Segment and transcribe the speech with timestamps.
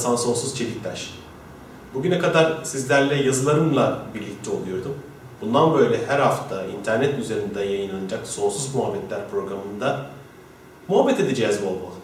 [0.00, 1.14] Hasan Sonsuz Çeliktaş.
[1.94, 4.94] Bugüne kadar sizlerle yazılarımla birlikte oluyordum.
[5.40, 10.06] Bundan böyle her hafta internet üzerinde yayınlanacak Sonsuz Muhabbetler programında
[10.88, 11.94] muhabbet edeceğiz bol bol.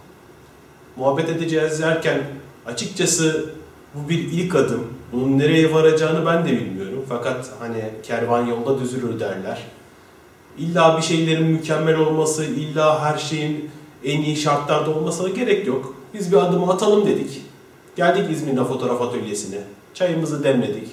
[0.97, 2.23] Muhabbet edeceğiz derken
[2.67, 3.51] açıkçası
[3.95, 4.87] bu bir ilk adım.
[5.13, 7.05] Bunun nereye varacağını ben de bilmiyorum.
[7.09, 9.63] Fakat hani kervan yolda düzülür derler.
[10.59, 13.71] İlla bir şeylerin mükemmel olması, illa her şeyin
[14.05, 15.95] en iyi şartlarda olmasına gerek yok.
[16.15, 17.46] Biz bir adım atalım dedik.
[17.97, 19.59] Geldik İzmir'de fotoğraf atölyesine.
[19.95, 20.89] Çayımızı demledik.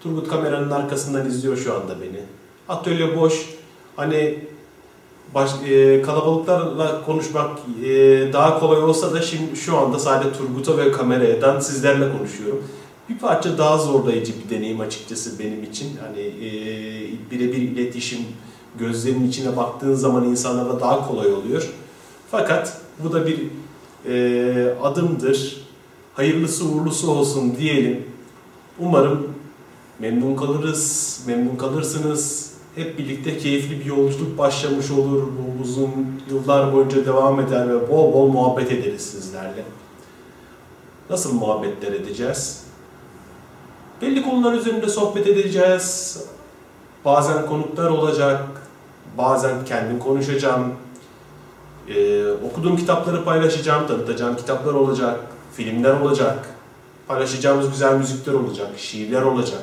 [0.00, 2.20] Turgut kameranın arkasından izliyor şu anda beni.
[2.68, 3.48] Atölye boş.
[3.96, 4.38] Hani
[5.34, 7.50] baş, e, kalabalıklarla konuşmak
[7.84, 7.88] e,
[8.32, 12.64] daha kolay olsa da şimdi şu anda sadece Turgut'a ve kameradan sizlerle konuşuyorum.
[13.08, 15.88] Bir parça daha zorlayıcı bir deneyim açıkçası benim için.
[16.06, 16.50] Hani e,
[17.30, 18.20] birebir iletişim,
[18.78, 21.68] gözlerinin içine baktığın zaman insanlara daha kolay oluyor.
[22.30, 23.38] Fakat bu da bir
[24.08, 25.65] e, adımdır.
[26.16, 28.06] Hayırlısı uğurlusu olsun diyelim.
[28.78, 29.28] Umarım
[29.98, 32.52] memnun kalırız, memnun kalırsınız.
[32.74, 35.22] Hep birlikte keyifli bir yolculuk başlamış olur.
[35.22, 35.90] Bu uzun
[36.30, 39.64] yıllar boyunca devam eder ve bol bol muhabbet ederiz sizlerle.
[41.10, 42.64] Nasıl muhabbetler edeceğiz?
[44.02, 46.18] Belli konular üzerinde sohbet edeceğiz.
[47.04, 48.42] Bazen konuklar olacak,
[49.18, 50.74] bazen kendim konuşacağım.
[51.88, 55.20] Ee, okuduğum kitapları paylaşacağım, tanıtacağım kitaplar olacak,
[55.56, 56.48] filmler olacak,
[57.08, 59.62] paylaşacağımız güzel müzikler olacak, şiirler olacak.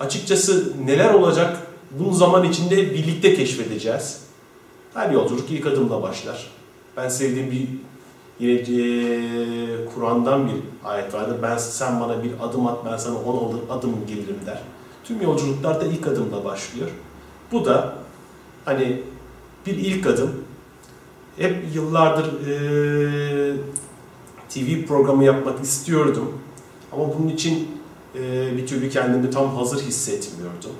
[0.00, 1.56] Açıkçası neler olacak
[1.98, 4.20] bunu zaman içinde birlikte keşfedeceğiz.
[4.94, 6.50] Her yolculuk ilk adımla başlar.
[6.96, 7.68] Ben sevdiğim bir
[8.40, 11.36] yine e, Kur'an'dan bir ayet vardır.
[11.42, 14.60] Ben sen bana bir adım at, ben sana on adım gelirim der.
[15.04, 16.88] Tüm yolculuklar da ilk adımla başlıyor.
[17.52, 17.94] Bu da
[18.64, 19.02] hani
[19.66, 20.44] bir ilk adım.
[21.36, 23.56] Hep yıllardır e,
[24.54, 26.32] TV programı yapmak istiyordum.
[26.92, 27.68] Ama bunun için
[28.14, 30.70] e, bir türlü kendimi tam hazır hissetmiyordum.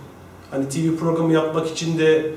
[0.51, 2.33] Hani TV programı yapmak için de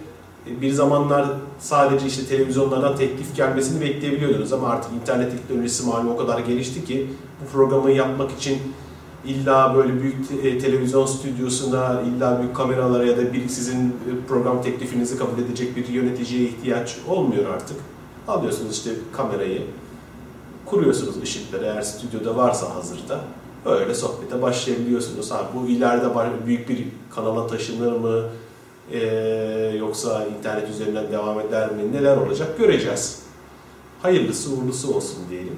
[0.61, 1.27] bir zamanlar
[1.59, 7.07] sadece işte televizyonlardan teklif gelmesini bekleyebiliyordunuz ama artık internet teknolojisi malum o kadar gelişti ki
[7.41, 8.57] bu programı yapmak için
[9.25, 14.61] illa böyle büyük e, televizyon stüdyosuna, illa büyük kameralara ya da bir sizin e, program
[14.61, 17.77] teklifinizi kabul edecek bir yöneticiye ihtiyaç olmuyor artık.
[18.27, 19.61] Alıyorsunuz işte kamerayı,
[20.73, 23.19] kuruyorsunuz ışıkları eğer stüdyoda varsa hazırda.
[23.66, 25.31] Öyle sohbete başlayabiliyorsunuz.
[25.31, 26.06] Ha, bu ileride
[26.45, 28.23] büyük bir kanala taşınır mı?
[28.91, 28.97] Ee,
[29.79, 31.94] yoksa internet üzerinden devam eder mi?
[31.94, 33.23] Neler olacak göreceğiz.
[34.01, 35.57] Hayırlısı uğurlusu olsun diyelim.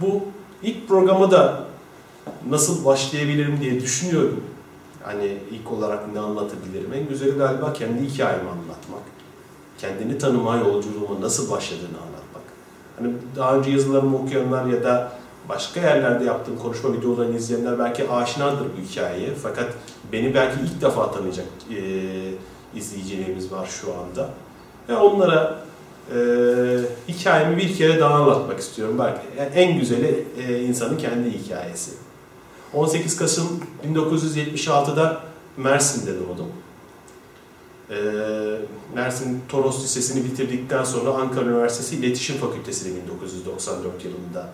[0.00, 0.22] Bu
[0.62, 1.64] ilk programı da
[2.48, 4.44] nasıl başlayabilirim diye düşünüyorum.
[5.02, 6.92] Hani ilk olarak ne anlatabilirim?
[6.94, 9.02] En güzeli galiba kendi hikayemi anlatmak.
[9.78, 12.13] Kendini tanıma yolculuğuma nasıl başladığını anlatmak.
[12.98, 15.12] Hani daha önce yazılarımı okuyanlar ya da
[15.48, 19.34] başka yerlerde yaptığım konuşma videolarını izleyenler belki aşinadır bu hikayeye.
[19.42, 19.68] Fakat
[20.12, 21.78] beni belki ilk defa tanıyacak e,
[22.78, 24.30] izleyicilerimiz var şu anda.
[24.88, 25.64] Ve onlara
[26.14, 26.18] e,
[27.08, 28.96] hikayemi bir kere daha anlatmak istiyorum.
[28.98, 31.90] Belki yani en güzeli e, insanın kendi hikayesi.
[32.74, 33.60] 18 Kasım
[33.94, 35.20] 1976'da
[35.56, 36.48] Mersin'de doğdum.
[37.90, 37.96] E,
[38.94, 44.48] Mersin Toros Lisesi'ni bitirdikten sonra Ankara Üniversitesi İletişim Fakültesi'ne 1994 yılında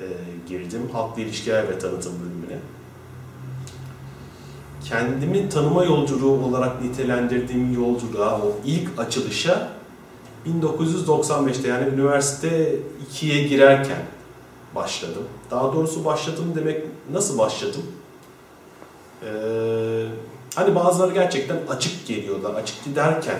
[0.00, 0.06] e,
[0.48, 0.88] girdim.
[0.92, 2.58] Halkla İlişkiler ve Tanıtım bölümüne.
[4.84, 9.68] Kendimi tanıma yolculuğu olarak nitelendirdiğim yolculuğa, o ilk açılışa
[10.46, 12.74] 1995'te yani üniversite
[13.12, 14.02] 2'ye girerken
[14.74, 15.22] başladım.
[15.50, 17.82] Daha doğrusu başladım demek nasıl başladım?
[19.22, 20.06] Ee,
[20.54, 22.54] hani bazıları gerçekten açık geliyorlar.
[22.54, 23.38] Açık derken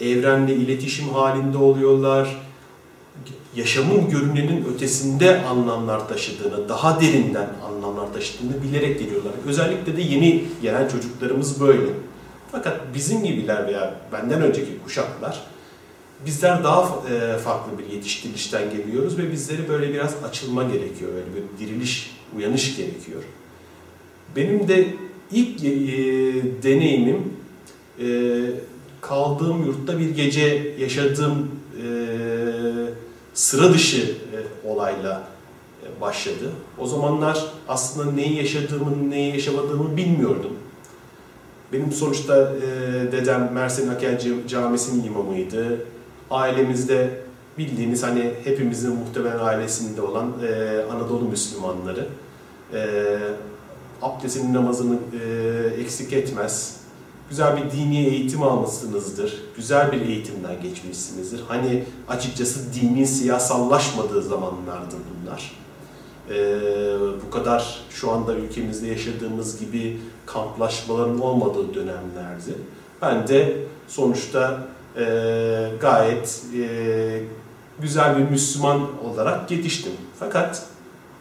[0.00, 2.42] evrenle iletişim halinde oluyorlar.
[3.56, 9.32] Yaşamın görünenin ötesinde anlamlar taşıdığını, daha derinden anlamlar taşıdığını bilerek geliyorlar.
[9.46, 11.92] Özellikle de yeni gelen çocuklarımız böyle.
[12.52, 15.42] Fakat bizim gibiler veya benden önceki kuşaklar
[16.26, 21.66] bizler daha e, farklı bir yetiştirilişten geliyoruz ve bizleri böyle biraz açılma gerekiyor, böyle bir
[21.66, 23.22] diriliş, uyanış gerekiyor.
[24.36, 24.88] Benim de
[25.32, 25.72] ilk e,
[26.62, 27.32] deneyimim
[28.00, 28.06] e,
[29.00, 31.50] kaldığım yurtta bir gece yaşadığım
[33.34, 34.14] sıra dışı
[34.64, 35.28] olayla
[36.00, 36.52] başladı.
[36.78, 40.52] O zamanlar aslında neyi yaşadığımı, neyi yaşamadığımı bilmiyordum.
[41.72, 42.52] Benim sonuçta
[43.12, 45.78] dedem Mersin Akel Camisi'nin imamıydı
[46.30, 47.10] ailemizde
[47.58, 52.06] bildiğiniz hani hepimizin muhtemelen ailesinde olan e, Anadolu Müslümanları
[52.74, 53.18] e,
[54.02, 56.76] abdestini namazını e, eksik etmez.
[57.30, 59.42] güzel bir dini eğitim almışsınızdır.
[59.56, 61.40] Güzel bir eğitimden geçmişsinizdir.
[61.48, 65.52] Hani açıkçası dinin siyasallaşmadığı zamanlardı bunlar.
[66.30, 66.56] Ee,
[67.26, 72.54] bu kadar şu anda ülkemizde yaşadığımız gibi kamplaşmaların olmadığı dönemlerdi.
[73.02, 73.56] Ben de
[73.88, 74.60] sonuçta
[74.96, 75.04] e,
[75.80, 77.22] gayet e,
[77.80, 79.92] güzel bir Müslüman olarak yetiştim.
[80.18, 80.66] Fakat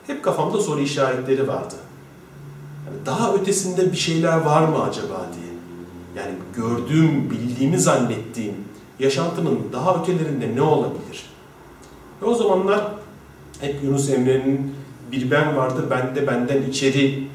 [0.08, 1.76] hep kafamda soru işaretleri vardı.
[2.88, 5.54] Yani daha ötesinde bir şeyler var mı acaba diye.
[6.16, 8.56] Yani gördüğüm, bildiğimi zannettiğim
[9.00, 11.30] yaşantının daha ötelerinde ne olabilir?
[12.22, 12.92] Ve o zamanlar
[13.62, 14.76] hep Yunus Emre'nin
[15.12, 17.28] bir ben vardır, ben de benden içeri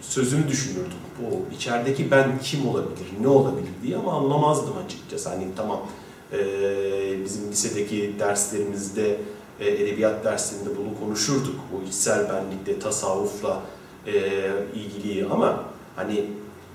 [0.00, 0.92] sözünü düşünürdüm.
[1.18, 5.28] Bu içerideki ben kim olabilir, ne olabilir diye ama anlamazdım açıkçası.
[5.28, 5.80] Hani tamam
[6.32, 6.38] e,
[7.24, 9.16] bizim lisedeki derslerimizde,
[9.60, 11.54] e, edebiyat derslerinde bunu konuşurduk.
[11.72, 13.62] Bu içsel benlikle, tasavvufla
[14.06, 14.12] e,
[14.74, 15.64] ilgili ama
[15.96, 16.24] hani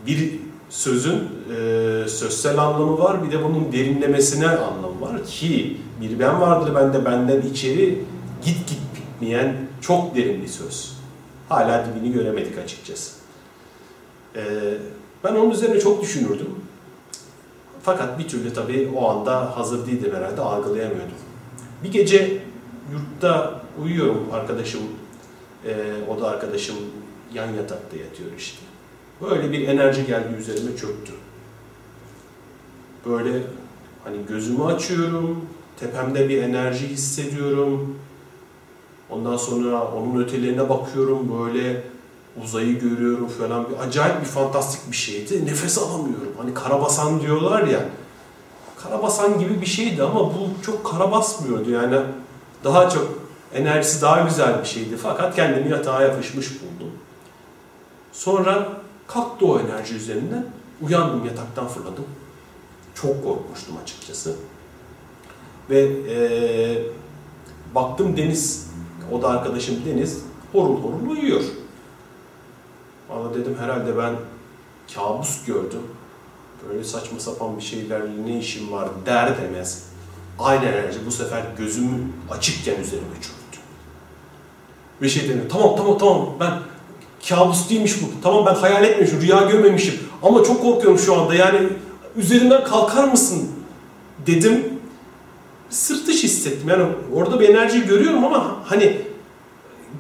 [0.08, 0.40] bir
[0.70, 6.76] sözün e, sözsel anlamı var bir de bunun derinlemesine anlamı var ki bir ben vardır
[6.76, 8.04] bende benden içeri
[8.46, 8.80] git git
[9.18, 10.98] bitmeyen çok derin bir söz.
[11.50, 13.12] Hala dibini göremedik açıkçası.
[14.36, 14.42] E,
[15.24, 16.56] ben onun üzerine çok düşünürdüm.
[17.82, 21.18] Fakat bir türlü tabii o anda hazır değildim herhalde algılayamıyordum.
[21.84, 22.42] Bir gece
[22.92, 24.82] yurtta uyuyorum arkadaşım,
[25.66, 25.74] e,
[26.10, 26.76] o da arkadaşım
[27.34, 28.60] yan yatakta yatıyor işte.
[29.22, 31.14] Böyle bir enerji geldi üzerime çöktü.
[33.06, 33.42] Böyle
[34.04, 35.46] hani gözümü açıyorum,
[35.80, 37.96] tepemde bir enerji hissediyorum.
[39.10, 41.84] Ondan sonra onun ötelerine bakıyorum böyle
[42.44, 43.70] uzayı görüyorum falan.
[43.70, 45.46] Bir, acayip bir fantastik bir şeydi.
[45.46, 46.34] Nefes alamıyorum.
[46.38, 47.80] Hani karabasan diyorlar ya.
[48.84, 52.00] Karabasan gibi bir şeydi ama bu çok karabasmıyordu yani.
[52.64, 53.20] Daha çok
[53.54, 54.98] enerjisi daha güzel bir şeydi.
[54.98, 56.92] Fakat kendimi yatağa yapışmış buldum.
[58.18, 58.70] Sonra
[59.08, 60.46] kalktı o enerji üzerinden.
[60.82, 62.06] Uyandım yataktan fırladım.
[62.96, 64.36] Çok korkmuştum açıkçası.
[65.70, 65.80] Ve
[66.10, 66.84] ee,
[67.76, 68.72] baktım Deniz,
[69.12, 71.44] o da arkadaşım Deniz, horul horul uyuyor.
[73.10, 74.16] Ama dedim herhalde ben
[74.96, 75.82] kabus gördüm.
[76.70, 79.84] Böyle saçma sapan bir şeylerle ne işim var der demez.
[80.40, 82.00] Aynı enerji bu sefer gözümü
[82.32, 83.60] açıkken üzerime çöktü.
[85.02, 85.50] Bir şey demiyor.
[85.50, 86.54] Tamam tamam tamam ben
[87.30, 88.06] kabus değilmiş bu.
[88.24, 90.00] Tamam ben hayal etmemişim, rüya görmemişim.
[90.24, 91.36] Ama çok korkuyorum şu anda.
[91.36, 91.60] Yani
[92.16, 93.50] üzerinden kalkar mısın
[94.28, 94.66] dedim.
[95.70, 96.70] Sırt dışı hissettim.
[96.70, 99.02] Yani orada bir enerji görüyorum ama hani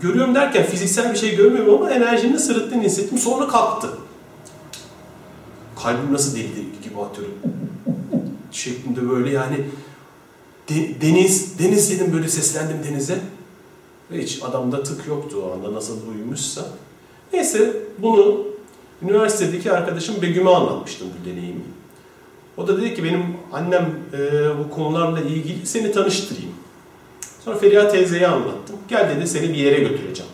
[0.02, 3.18] görüyorum derken fiziksel bir şey görmüyorum ama enerjinin sırıttığını hissettim.
[3.18, 3.90] Sonra kalktı.
[5.84, 6.54] Kalbim nasıl deli
[6.84, 7.36] gibi atıyorum.
[8.52, 9.66] Şeklinde böyle yani
[10.70, 13.20] de, deniz, deniz dedim böyle seslendim denize.
[14.12, 16.66] Ve hiç adamda tık yoktu o anda nasıl uyumuşsa.
[17.34, 18.46] Neyse bunu
[19.02, 21.62] üniversitedeki arkadaşım Begüm'e anlatmıştım bu deneyimi.
[22.58, 26.52] O da dedi ki benim annem e, bu konularla ilgili seni tanıştırayım.
[27.46, 28.76] Sonra Feriha teyzeye anlattım.
[28.88, 30.32] Gel dedi seni bir yere götüreceğim.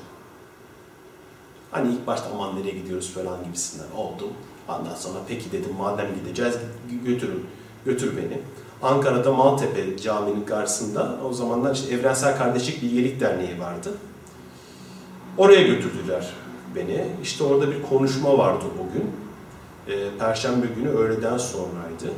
[1.72, 4.30] Hani ilk başta aman nereye gidiyoruz falan gibisinden oldum.
[4.68, 6.56] Ondan sonra peki dedim madem gideceğiz
[7.06, 7.46] götürün,
[7.86, 8.40] götür beni.
[8.82, 13.92] Ankara'da Maltepe Camii'nin karşısında o zamanlar işte Evrensel Kardeşlik Bilgelik Derneği vardı.
[15.38, 16.34] Oraya götürdüler
[16.76, 17.06] beni.
[17.24, 19.12] İşte orada bir konuşma vardı o gün.
[19.96, 22.14] E, Perşembe günü öğleden sonraydı.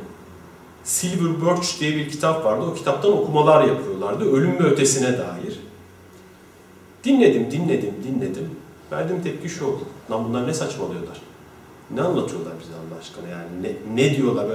[0.84, 2.64] Silver Birch diye bir kitap vardı.
[2.72, 4.32] O kitaptan okumalar yapıyorlardı.
[4.32, 5.60] Ölüm ve ötesine dair.
[7.04, 8.50] Dinledim, dinledim, dinledim.
[8.92, 9.80] Verdiğim tepki şu oldu.
[10.10, 11.20] Lan bunlar ne saçmalıyorlar?
[11.90, 13.62] Ne anlatıyorlar bize Allah aşkına yani?
[13.62, 14.46] Ne, ne diyorlar?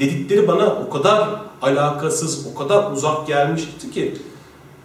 [0.00, 1.28] Dedikleri bana o kadar
[1.62, 4.14] alakasız, o kadar uzak gelmişti ki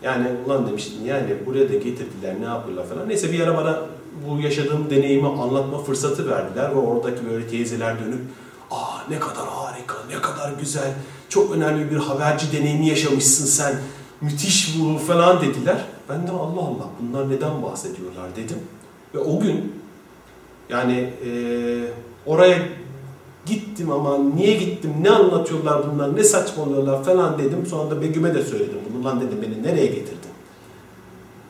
[0.03, 3.09] yani ulan demiştim yani buraya da getirdiler ne yapıyorlar falan.
[3.09, 3.81] Neyse bir ara bana
[4.25, 8.21] bu yaşadığım deneyimi anlatma fırsatı verdiler ve oradaki böyle teyzeler dönüp
[8.71, 10.93] aa ne kadar harika, ne kadar güzel,
[11.29, 13.75] çok önemli bir haberci deneyimi yaşamışsın sen,
[14.21, 15.85] müthiş bu falan dediler.
[16.09, 18.57] Ben de Allah Allah bunlar neden bahsediyorlar dedim.
[19.15, 19.73] Ve o gün
[20.69, 21.31] yani e,
[22.25, 22.59] oraya
[23.45, 27.65] gittim ama niye gittim, ne anlatıyorlar bunlar, ne saçmalıyorlar falan dedim.
[27.65, 29.05] Sonra da Begüm'e de söyledim bunu.
[29.05, 30.31] Lan dedim beni nereye getirdin?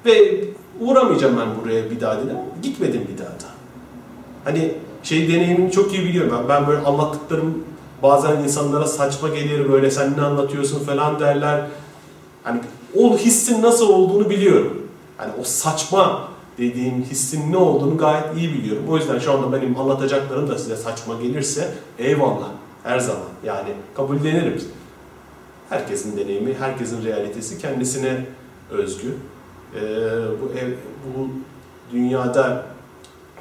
[0.06, 0.44] Ve
[0.80, 2.38] uğramayacağım ben buraya bir daha dedim.
[2.64, 3.48] Gitmedim bir daha da.
[4.44, 6.34] Hani şey deneyimini çok iyi biliyorum.
[6.38, 7.64] Ben, ben böyle anlattıklarım
[8.04, 11.68] bazen insanlara saçma gelir böyle sen ne anlatıyorsun falan derler.
[12.44, 12.60] Hani
[12.96, 14.88] o hissin nasıl olduğunu biliyorum.
[15.18, 18.84] Hani o saçma dediğim hissin ne olduğunu gayet iyi biliyorum.
[18.90, 22.50] O yüzden şu anda benim anlatacaklarım da size saçma gelirse eyvallah
[22.84, 24.62] her zaman yani kabullenirim.
[25.70, 28.26] Herkesin deneyimi, herkesin realitesi kendisine
[28.72, 29.16] özgü.
[29.78, 29.82] Ee,
[30.42, 30.72] bu ev,
[31.06, 31.30] bu
[31.92, 32.66] dünyada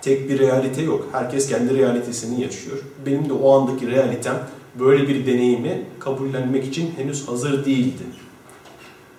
[0.02, 1.08] tek bir realite yok.
[1.12, 2.78] Herkes kendi realitesini yaşıyor.
[3.06, 8.02] Benim de o andaki realitem böyle bir deneyimi kabullenmek için henüz hazır değildi.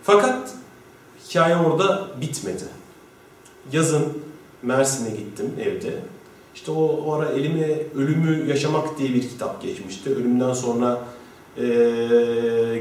[0.04, 0.54] Fakat
[1.30, 2.64] hikaye orada bitmedi.
[3.72, 4.04] Yazın
[4.64, 5.94] Mersin'e gittim evde.
[6.56, 10.10] İşte o, o ara elime Ölümü Yaşamak diye bir kitap geçmişti.
[10.10, 11.02] Ölümden sonra
[11.58, 11.64] e,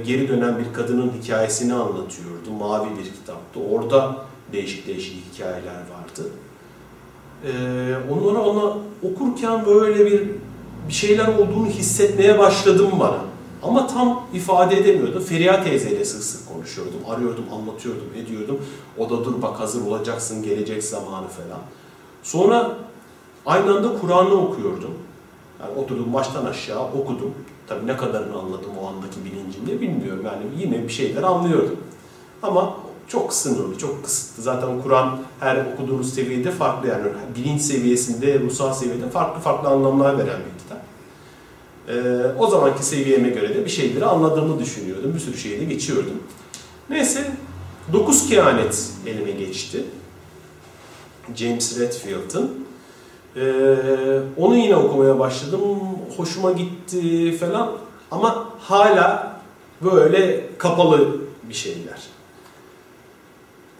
[0.06, 2.50] geri dönen bir kadının hikayesini anlatıyordu.
[2.58, 3.60] Mavi bir kitaptı.
[3.70, 4.16] Orada
[4.52, 6.30] değişik değişik hikayeler vardı.
[7.44, 7.50] E,
[8.12, 10.30] onları ona okurken böyle bir
[10.88, 13.18] bir şeyler olduğunu hissetmeye başladım bana.
[13.62, 15.22] Ama tam ifade edemiyordum.
[15.22, 17.00] Feriha teyzeyle sık sık konuşuyordum.
[17.08, 18.58] Arıyordum, anlatıyordum, ediyordum.
[18.98, 21.60] O da dur bak hazır olacaksın, gelecek zamanı falan.
[22.22, 22.76] Sonra
[23.46, 24.94] aynı anda Kur'an'ı okuyordum.
[25.60, 27.34] Yani oturdum baştan aşağı okudum.
[27.66, 30.22] Tabii ne kadarını anladım o andaki bilincimde bilmiyorum.
[30.24, 31.76] Yani yine bir şeyler anlıyordum.
[32.42, 32.76] Ama
[33.08, 34.42] çok sınırlı, çok kısıtlı.
[34.42, 37.04] Zaten Kur'an her okuduğunuz seviyede farklı yani
[37.36, 40.82] bilinç seviyesinde, ruhsal seviyede farklı farklı anlamlar veren bir kitap.
[41.88, 45.14] Ee, o zamanki seviyeme göre de bir şeyleri anladığımı düşünüyordum.
[45.14, 46.22] Bir sürü şeyi de geçiyordum.
[46.90, 47.30] Neyse,
[47.92, 49.84] Dokuz Kehanet elime geçti.
[51.36, 52.65] James Redfield'ın.
[53.36, 53.76] Ee,
[54.36, 55.60] onu yine okumaya başladım.
[56.16, 57.72] Hoşuma gitti falan.
[58.10, 59.36] Ama hala
[59.82, 61.16] böyle kapalı
[61.48, 62.02] bir şeyler.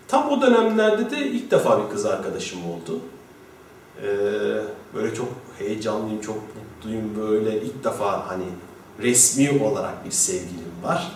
[0.09, 3.01] Tam o dönemlerde de ilk defa bir kız arkadaşım oldu.
[4.03, 4.07] Ee,
[4.95, 7.17] böyle çok heyecanlıyım, çok mutluyum.
[7.17, 8.45] Böyle ilk defa hani
[9.03, 11.13] resmi olarak bir sevgilim var.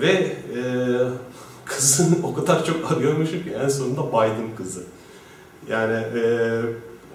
[0.00, 0.60] Ve e,
[1.64, 4.82] kızın o kadar çok arıyormuşum ki en sonunda baydım kızı.
[5.68, 6.22] Yani e,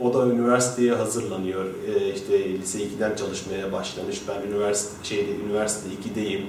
[0.01, 1.65] o da üniversiteye hazırlanıyor.
[1.65, 4.22] E, işte lise 2'den çalışmaya başlamış.
[4.27, 6.41] Ben üniversite şeyde üniversite 2'deyim.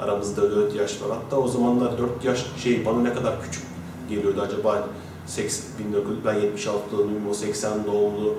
[0.00, 1.08] Aramızda 4 yaş var.
[1.10, 3.62] Hatta o zamanlar 4 yaş şey bana ne kadar küçük
[4.08, 4.88] geliyordu acaba
[5.26, 5.64] 80,
[5.96, 8.34] 19, ben 76 doğumluyum, o 80 doğumlu.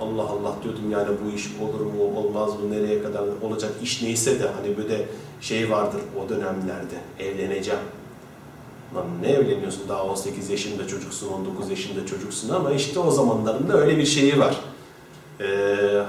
[0.00, 4.40] Allah Allah diyordum yani bu iş olur mu, olmaz mı, nereye kadar olacak iş neyse
[4.40, 5.06] de hani böyle
[5.40, 7.80] şey vardır o dönemlerde evleneceğim.
[8.96, 13.96] Lan ne evleniyorsun daha 18 yaşında çocuksun, 19 yaşında çocuksun ama işte o zamanlarında öyle
[13.96, 14.56] bir şeyi var.
[15.40, 16.02] Ee,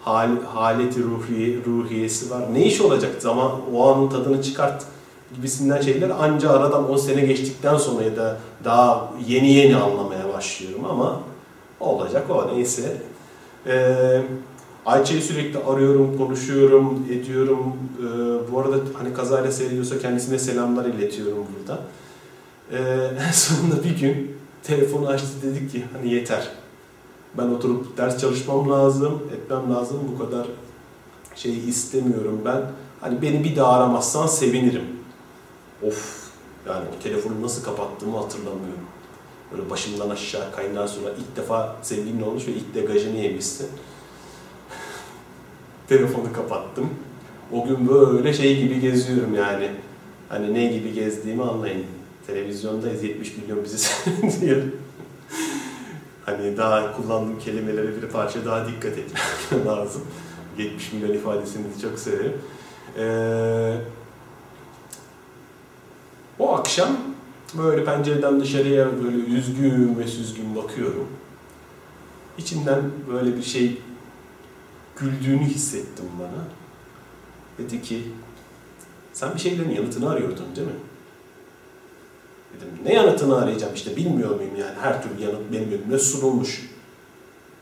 [0.00, 2.42] hal, haleti ruhiye, ruhiyesi var.
[2.52, 4.84] Ne iş olacak zaman o anın tadını çıkart
[5.36, 10.84] gibisinden şeyler anca aradan 10 sene geçtikten sonra ya da daha yeni yeni anlamaya başlıyorum
[10.84, 11.20] ama
[11.80, 12.96] olacak o neyse.
[13.66, 14.22] Ee,
[14.86, 17.76] Ayça'yı sürekli arıyorum, konuşuyorum, ediyorum.
[17.98, 21.80] Ee, bu arada hani kazayla seyrediyorsa kendisine selamlar iletiyorum burada.
[22.72, 26.48] Ee, en sonunda bir gün telefonu açtı dedik ki hani yeter.
[27.38, 30.00] Ben oturup ders çalışmam lazım, etmem lazım.
[30.14, 30.46] Bu kadar
[31.34, 32.62] şeyi istemiyorum ben.
[33.00, 34.84] Hani beni bir daha aramazsan sevinirim.
[35.82, 36.28] Of
[36.68, 38.84] yani telefonu nasıl kapattığımı hatırlamıyorum.
[39.52, 43.68] Böyle başımdan aşağı kayından sonra ilk defa sevgilimle olmuş ve ilk degajını yemişsin.
[45.88, 46.90] Telefonu kapattım.
[47.52, 49.70] O gün böyle şey gibi geziyorum yani.
[50.28, 51.86] Hani ne gibi gezdiğimi anlayın.
[52.28, 54.62] Televizyondayız 70 milyon bizi seyrediyor.
[56.26, 60.02] hani daha kullandığım kelimelere bir parça daha dikkat etmek lazım.
[60.58, 62.32] 70 milyon ifadesini de çok severim.
[62.98, 63.76] Ee,
[66.38, 66.88] o akşam
[67.58, 71.08] böyle pencereden dışarıya böyle üzgün ve süzgün bakıyorum.
[72.38, 72.82] İçimden
[73.12, 73.78] böyle bir şey
[74.96, 76.44] güldüğünü hissettim bana.
[77.58, 78.02] Dedi ki,
[79.12, 80.74] sen bir şeylerin yanıtını arıyordun değil mi?
[82.60, 86.70] Dedim, ne yanıtını arayacağım işte bilmiyor muyum yani her türlü yanıt benim önüme sunulmuş.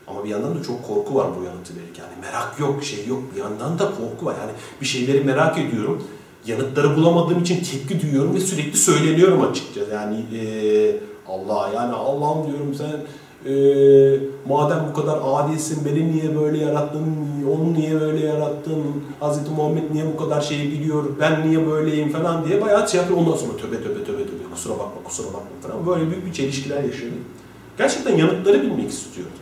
[0.07, 2.03] Ama bir yandan da çok korku var bu yanıtı verirken.
[2.03, 3.19] Yani merak yok, şey yok.
[3.35, 4.35] Bir yandan da korku var.
[4.41, 4.51] Yani
[4.81, 6.03] bir şeyleri merak ediyorum.
[6.45, 9.91] Yanıtları bulamadığım için tepki duyuyorum ve sürekli söyleniyorum açıkçası.
[9.93, 10.41] Yani e,
[11.27, 12.91] Allah yani Allah'ım diyorum sen
[13.45, 13.53] e,
[14.47, 17.05] madem bu kadar adilsin beni niye böyle yarattın,
[17.55, 18.83] onu niye böyle yarattın,
[19.21, 19.49] Hz.
[19.57, 23.19] Muhammed niye bu kadar şeyi biliyor, ben niye böyleyim falan diye bayağı şey yapıyor.
[23.19, 24.26] Ondan sonra töbe töbe töbe
[24.57, 27.25] kusura bakma kusura bakma falan böyle büyük bir çelişkiler yaşıyordum.
[27.77, 29.33] Gerçekten yanıtları bilmek istiyordum.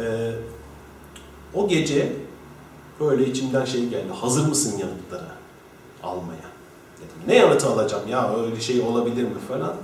[0.00, 0.32] Ee,
[1.54, 2.12] o gece
[3.00, 4.12] böyle içimden şey geldi.
[4.12, 5.28] Hazır mısın yanıtları
[6.02, 6.48] almaya?
[6.96, 7.16] Dedim.
[7.26, 9.76] Ne yanıtı alacağım ya öyle şey olabilir mi falan.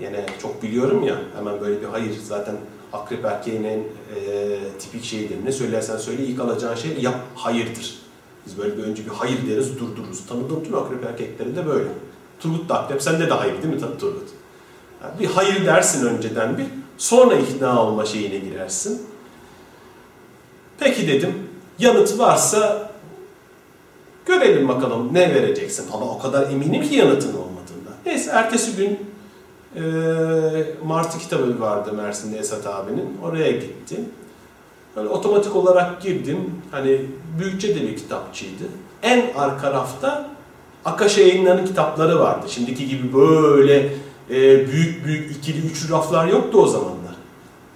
[0.00, 2.56] Yine çok biliyorum ya hemen böyle bir hayır zaten
[2.92, 5.44] akrep erkeğinin e, tipik şeyidir.
[5.44, 7.98] Ne söylersen söyle ilk alacağın şey yap hayırdır.
[8.46, 10.26] Biz böyle bir önce bir hayır deriz durdururuz.
[10.26, 11.88] Tanıdığım tüm akrep erkekleri de böyle.
[12.40, 14.28] Turgut da akrep sende de hayır değil mi Turgut?
[15.02, 16.66] Yani bir hayır dersin önceden bir
[16.98, 19.02] sonra ikna olma şeyine girersin.
[20.78, 21.34] Peki dedim
[21.78, 22.90] yanıt varsa
[24.26, 25.86] görelim bakalım ne vereceksin.
[25.92, 27.90] Ama o kadar eminim ki yanıtın olmadığında.
[28.06, 28.98] Neyse ertesi gün
[29.76, 29.82] e,
[30.84, 33.18] Martı kitabı vardı Mersin'de Esat abinin.
[33.22, 34.08] Oraya gittim.
[34.96, 36.62] Böyle otomatik olarak girdim.
[36.70, 37.00] Hani
[37.38, 38.64] büyükçe de bir kitapçıydı.
[39.02, 40.33] En arka rafta
[40.84, 42.46] Akaş yayınlarının kitapları vardı.
[42.48, 43.92] Şimdiki gibi böyle
[44.30, 47.14] e, büyük büyük ikili üçlü raflar yoktu o zamanlar.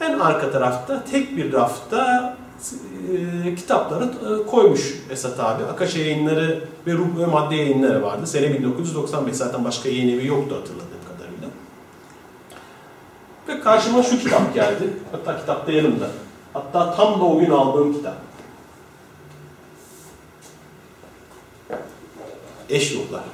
[0.00, 2.37] En arka tarafta tek bir rafta
[3.47, 5.65] e, kitapları e, koymuş Esat abi.
[5.65, 8.27] Akaş yayınları ve Ruh ve Madde yayınları vardı.
[8.27, 11.49] Sene 1995 zaten başka yayın evi yoktu hatırladığım kadarıyla.
[13.49, 14.85] Ve karşıma şu kitap geldi.
[15.12, 16.07] Hatta kitap da yanımda.
[16.53, 18.27] Hatta tam da o gün aldığım kitap.
[22.71, 23.25] Eş ruhlar.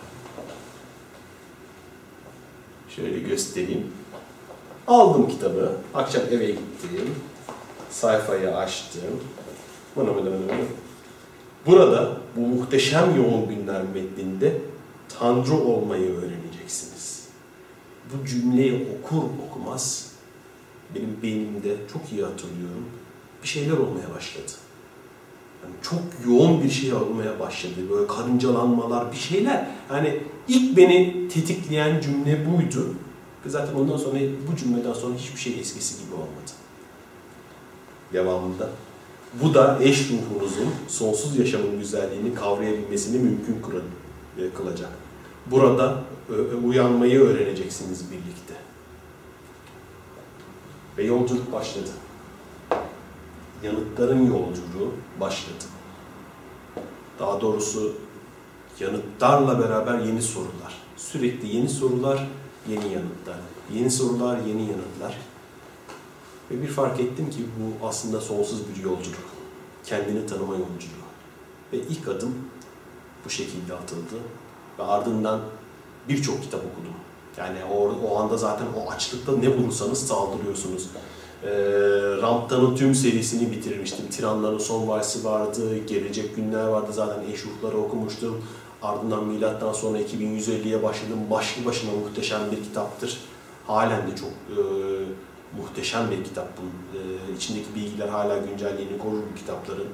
[2.89, 3.93] Şöyle göstereyim.
[4.87, 5.77] Aldım kitabı.
[5.95, 7.15] Akşam eve gittim.
[7.91, 9.21] Sayfayı açtım.
[9.97, 10.59] Bana bana bana.
[11.67, 14.59] Burada bu muhteşem yoğun günler metninde
[15.19, 17.29] Tanrı olmayı öğreneceksiniz.
[18.13, 20.13] Bu cümleyi okur okumaz
[20.95, 22.89] benim beynimde çok iyi hatırlıyorum
[23.43, 24.53] bir şeyler olmaya başladı.
[25.65, 27.75] Yani çok yoğun bir şey olmaya başladı.
[27.91, 29.67] Böyle karıncalanmalar, bir şeyler.
[29.91, 32.95] Yani ilk beni tetikleyen cümle buydu.
[33.47, 34.19] Ve zaten ondan sonra
[34.53, 36.53] bu cümleden sonra hiçbir şey eskisi gibi olmadı.
[38.13, 38.69] Devamında.
[39.43, 43.57] Bu da eş ruhunuzun sonsuz yaşamın güzelliğini kavrayabilmesini mümkün
[44.39, 44.91] e, kılacak.
[45.47, 46.03] Burada
[46.65, 48.55] uyanmayı öğreneceksiniz birlikte.
[50.99, 51.91] Ve yolculuk başladı
[53.65, 55.65] yanıtların yolculuğu başladı.
[57.19, 57.93] Daha doğrusu
[58.81, 60.75] yanıtlarla beraber yeni sorular.
[60.97, 62.29] Sürekli yeni sorular,
[62.69, 63.37] yeni yanıtlar.
[63.75, 65.19] Yeni sorular, yeni yanıtlar.
[66.51, 69.25] Ve bir fark ettim ki bu aslında sonsuz bir yolculuk.
[69.85, 71.05] Kendini tanıma yolculuğu.
[71.73, 72.35] Ve ilk adım
[73.25, 74.17] bu şekilde atıldı.
[74.79, 75.41] Ve ardından
[76.09, 76.95] birçok kitap okudum.
[77.37, 80.89] Yani o, o anda zaten o açlıkta ne bulursanız saldırıyorsunuz.
[81.45, 81.53] E,
[82.23, 84.07] Ramp'tanın tüm serisini bitirmiştim.
[84.11, 88.43] Tiranların son valsi vardı, Gelecek Günler vardı zaten Eşruhları okumuştum.
[88.83, 91.19] Ardından milattan sonra 2150'ye başladım.
[91.31, 93.21] Başlı başına muhteşem bir kitaptır.
[93.67, 94.61] Halen de çok e,
[95.59, 96.99] muhteşem bir kitap bu.
[96.99, 97.01] E,
[97.37, 99.89] içindeki bilgiler hala güncelliğini korur bu kitapların.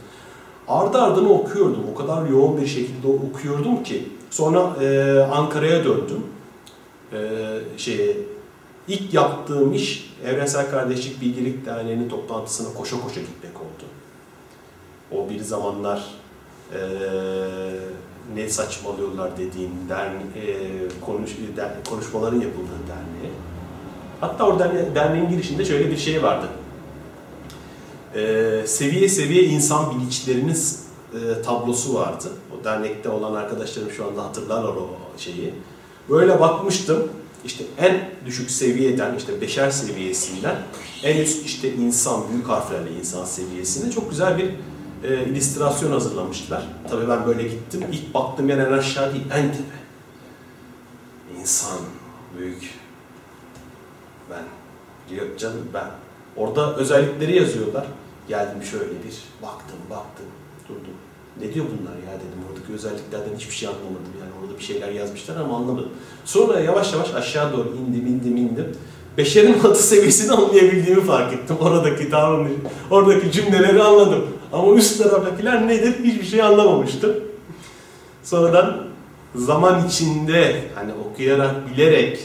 [0.68, 1.84] Ardı ardına okuyordum.
[1.92, 4.08] O kadar yoğun bir şekilde okuyordum ki.
[4.30, 6.22] Sonra e, Ankara'ya döndüm.
[7.12, 7.18] E,
[7.76, 8.16] şeye,
[8.90, 13.84] ilk yaptığım iş Evrensel Kardeşlik Bilgilik Derneği'nin toplantısına koşa koşa gitmek oldu.
[15.12, 16.04] O bir zamanlar
[16.72, 16.80] e,
[18.34, 20.54] ne saçmalıyorlar dediğim derne, e,
[21.06, 23.32] konuş, der, konuşmaların yapıldığı derneğe.
[24.20, 26.46] Hatta o derne, derneğin girişinde şöyle bir şey vardı.
[28.14, 30.56] E, seviye seviye insan bilinçlerinin
[31.14, 32.28] e, tablosu vardı.
[32.54, 35.54] O dernekte olan arkadaşlarım şu anda hatırlarlar o şeyi.
[36.08, 37.08] Böyle bakmıştım
[37.44, 40.56] işte en düşük seviyeden işte beşer seviyesinden
[41.02, 44.50] en üst işte insan büyük harflerle insan seviyesine çok güzel bir
[45.08, 46.66] e, illüstrasyon hazırlamışlar.
[46.90, 47.84] Tabii ben böyle gittim.
[47.92, 49.80] İlk baktım yer en aşağı değil, en tepe.
[51.40, 51.78] İnsan,
[52.38, 52.74] büyük.
[54.30, 54.44] Ben.
[55.08, 55.90] Diyor canım ben.
[56.36, 57.86] Orada özellikleri yazıyorlar.
[58.28, 60.26] Geldim şöyle bir baktım, baktım,
[60.68, 60.94] durdum.
[61.40, 62.40] Ne diyor bunlar ya dedim.
[62.50, 64.12] Oradaki özelliklerden hiçbir şey anlamadım.
[64.20, 65.88] Yani orada bir şeyler yazmışlar ama anlamadım.
[66.24, 68.76] Sonra yavaş yavaş aşağı doğru indim, indim, indim.
[69.18, 71.56] Beşerin adı seviyesini anlayabildiğimi fark ettim.
[71.60, 72.52] Oradaki davranış,
[72.90, 74.26] oradaki cümleleri anladım.
[74.52, 77.16] Ama üst taraftakiler nedir hiçbir şey anlamamıştım.
[78.22, 78.86] Sonradan
[79.34, 82.20] zaman içinde hani okuyarak, bilerek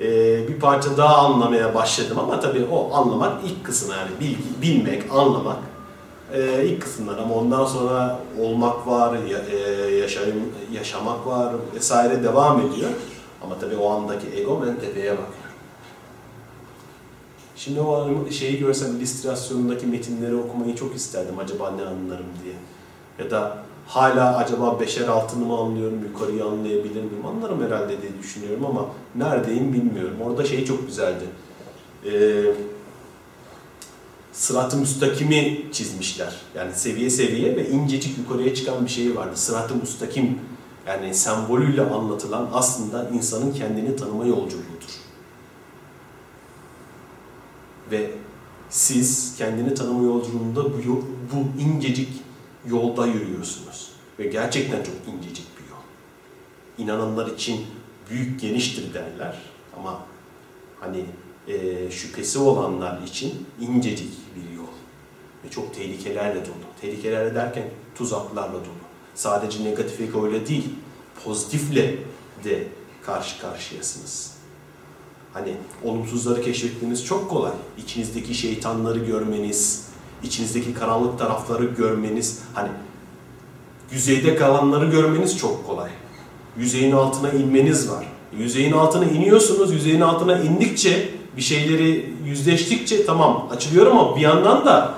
[0.00, 0.08] e,
[0.48, 5.58] bir parça daha anlamaya başladım ama tabii o anlamak ilk kısım yani bilgi, bilmek, anlamak
[6.34, 12.60] e, ilk kısımlar ama ondan sonra olmak var, ya, e, yaşayım, yaşamak var vesaire devam
[12.60, 12.90] ediyor.
[13.42, 15.44] Ama tabii o andaki ego en tepeye bakıyor.
[17.56, 22.54] Şimdi o şeyi görsem illüstrasyonundaki metinleri okumayı çok isterdim acaba ne anlarım diye.
[23.18, 27.26] Ya da hala acaba beşer altını mı anlıyorum, yukarıyı anlayabilir miyim?
[27.26, 30.16] Anlarım herhalde diye düşünüyorum ama neredeyim bilmiyorum.
[30.24, 31.24] Orada şey çok güzeldi.
[32.06, 32.10] Ee,
[34.34, 36.36] sırat-ı müstakimi çizmişler.
[36.54, 39.36] Yani seviye seviye ve incecik yukarıya çıkan bir şey vardı.
[39.36, 40.38] Sırat-ı müstakim
[40.86, 44.94] yani sembolüyle anlatılan aslında insanın kendini tanıma yolculuğudur.
[47.90, 48.10] Ve
[48.70, 52.08] siz kendini tanıma yolculuğunda bu, bu incecik
[52.66, 53.90] yolda yürüyorsunuz.
[54.18, 55.82] Ve gerçekten çok incecik bir yol.
[56.78, 57.66] İnananlar için
[58.10, 59.38] büyük geniştir derler
[59.76, 60.00] ama
[60.80, 61.04] hani
[61.48, 64.64] e, şüphesi olanlar için incecik bir yol.
[65.44, 66.64] Ve çok tehlikelerle dolu.
[66.80, 68.84] Tehlikelerle derken tuzaklarla dolu.
[69.14, 70.68] Sadece negatif ego öyle değil,
[71.24, 71.96] pozitifle
[72.44, 72.68] de
[73.06, 74.34] karşı karşıyasınız.
[75.32, 77.52] Hani olumsuzları keşfetmeniz çok kolay.
[77.78, 79.88] İçinizdeki şeytanları görmeniz,
[80.22, 82.68] içinizdeki karanlık tarafları görmeniz, hani
[83.92, 85.90] yüzeyde kalanları görmeniz çok kolay.
[86.58, 88.06] Yüzeyin altına inmeniz var.
[88.38, 94.94] Yüzeyin altına iniyorsunuz, yüzeyin altına indikçe bir şeyleri yüzleştikçe tamam açılıyor ama bir yandan da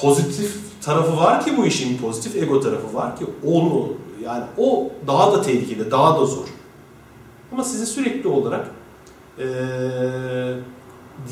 [0.00, 3.92] pozitif tarafı var ki bu işin pozitif ego tarafı var ki onu
[4.24, 6.46] yani o daha da tehlikeli, daha da zor.
[7.52, 8.70] Ama sizi sürekli olarak
[9.38, 9.44] ee,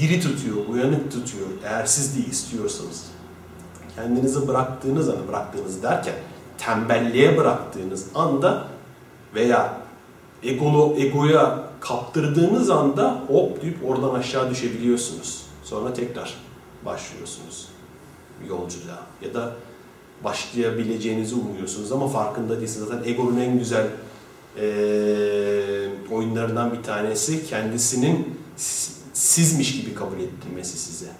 [0.00, 3.04] diri tutuyor, uyanık tutuyor eğer siz de istiyorsanız.
[3.96, 6.14] Kendinizi bıraktığınız anda, bıraktığınız derken
[6.58, 8.64] tembelliğe bıraktığınız anda
[9.34, 9.76] veya
[10.42, 15.42] egolu, egoya kaptırdığınız anda hop deyip oradan aşağı düşebiliyorsunuz.
[15.64, 16.34] Sonra tekrar
[16.84, 17.68] başlıyorsunuz
[18.48, 19.52] yolculuğa ya da
[20.24, 22.88] başlayabileceğinizi umuyorsunuz ama farkında değilsiniz.
[22.88, 23.86] Zaten egonun en güzel
[24.60, 24.64] e,
[26.10, 28.38] oyunlarından bir tanesi kendisinin
[29.12, 31.10] sizmiş gibi kabul ettirmesi size.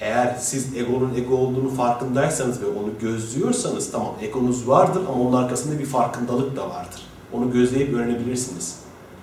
[0.00, 5.78] Eğer siz egonun ego olduğunu farkındaysanız ve onu gözlüyorsanız tamam egonuz vardır ama onun arkasında
[5.78, 7.11] bir farkındalık da vardır.
[7.32, 8.78] Onu gözleyip öğrenebilirsiniz.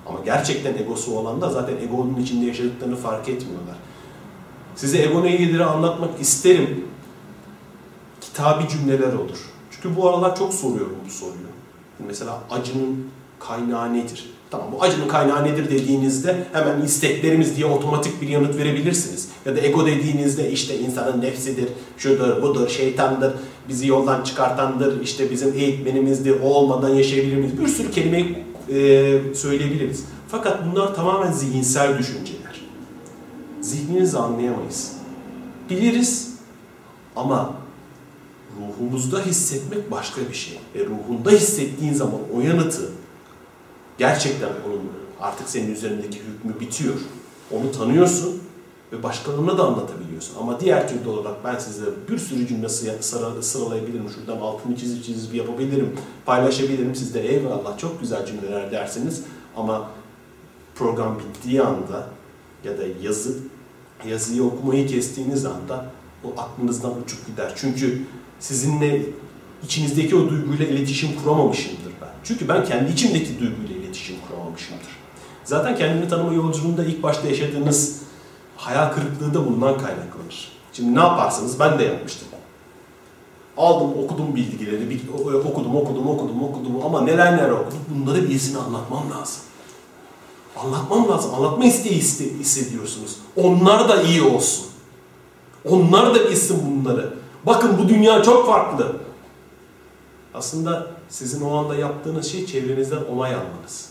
[0.06, 3.76] Ama gerçekten egosu olan da zaten egonun içinde yaşadıklarını fark etmiyorlar.
[4.76, 6.86] Size ego ilgili anlatmak isterim.
[8.22, 9.50] Kitabi cümleler olur.
[9.72, 11.50] Çünkü bu aralar çok soruyorum bu soruyu.
[12.08, 13.06] Mesela acının
[13.39, 14.30] kaynağı nedir?
[14.52, 19.30] Tamam bu acının kaynağı nedir dediğinizde hemen isteklerimiz diye otomatik bir yanıt verebilirsiniz.
[19.45, 23.34] Ya da ego dediğinizde işte insanın nefsidir, şudur, budur, şeytandır,
[23.69, 27.60] bizi yoldan çıkartandır, işte bizim eğitmenimizdir, o olmadan yaşayabilir miyiz?
[27.60, 30.05] Bir sürü kelimeyi e, söyleyebiliriz.
[30.27, 32.62] Fakat bunlar tamamen zihinsel düşünceler.
[33.62, 34.93] Zihninizi anlayamayız.
[35.69, 36.34] Biliriz
[37.15, 37.53] ama
[38.60, 40.60] ruhumuzda hissetmek başka bir şey.
[40.75, 42.89] Ve ruhunda hissettiğin zaman o yanıtı
[43.97, 44.82] gerçekten onun
[45.21, 46.95] artık senin üzerindeki hükmü bitiyor.
[47.51, 48.41] Onu tanıyorsun
[48.93, 50.36] ve başkalarına da anlatabiliyorsun.
[50.41, 54.10] Ama diğer türlü olarak ben size bir sürü cümle sıralayabilirim.
[54.10, 56.95] Şuradan altını çizip çizip yapabilirim, paylaşabilirim.
[56.95, 59.23] Siz de eyvallah çok güzel cümleler dersiniz.
[59.56, 59.89] Ama
[60.75, 62.08] program bittiği anda
[62.63, 63.38] ya da yazı
[64.08, 65.86] yazıyı okumayı kestiğiniz anda
[66.23, 67.54] o aklınızdan uçup gider.
[67.56, 68.02] Çünkü
[68.39, 69.02] sizinle
[69.63, 72.10] içinizdeki o duyguyla iletişim kuramamışımdır ben.
[72.23, 74.88] Çünkü ben kendi içimdeki duyguyla iletişim kuramamışımdır.
[75.43, 77.99] Zaten kendini tanıma yolculuğunda ilk başta yaşadığınız
[78.60, 80.52] hayal kırıklığı da bundan kaynaklanır.
[80.74, 81.60] Şimdi ne yaparsınız?
[81.60, 82.28] Ben de yapmıştım.
[83.58, 87.80] Aldım, okudum bilgileri, okudum, okudum, okudum, okudum ama neler neler okudum.
[87.95, 89.41] Bunları birisine anlatmam lazım.
[90.58, 91.34] Anlatmam lazım.
[91.36, 92.02] Anlatma isteği
[92.39, 93.15] hissediyorsunuz.
[93.36, 94.65] Onlar da iyi olsun.
[95.65, 97.13] Onlar da bilsin bunları.
[97.45, 98.95] Bakın bu dünya çok farklı.
[100.34, 103.88] Aslında sizin o anda yaptığınız şey çevrenizden onay almanız.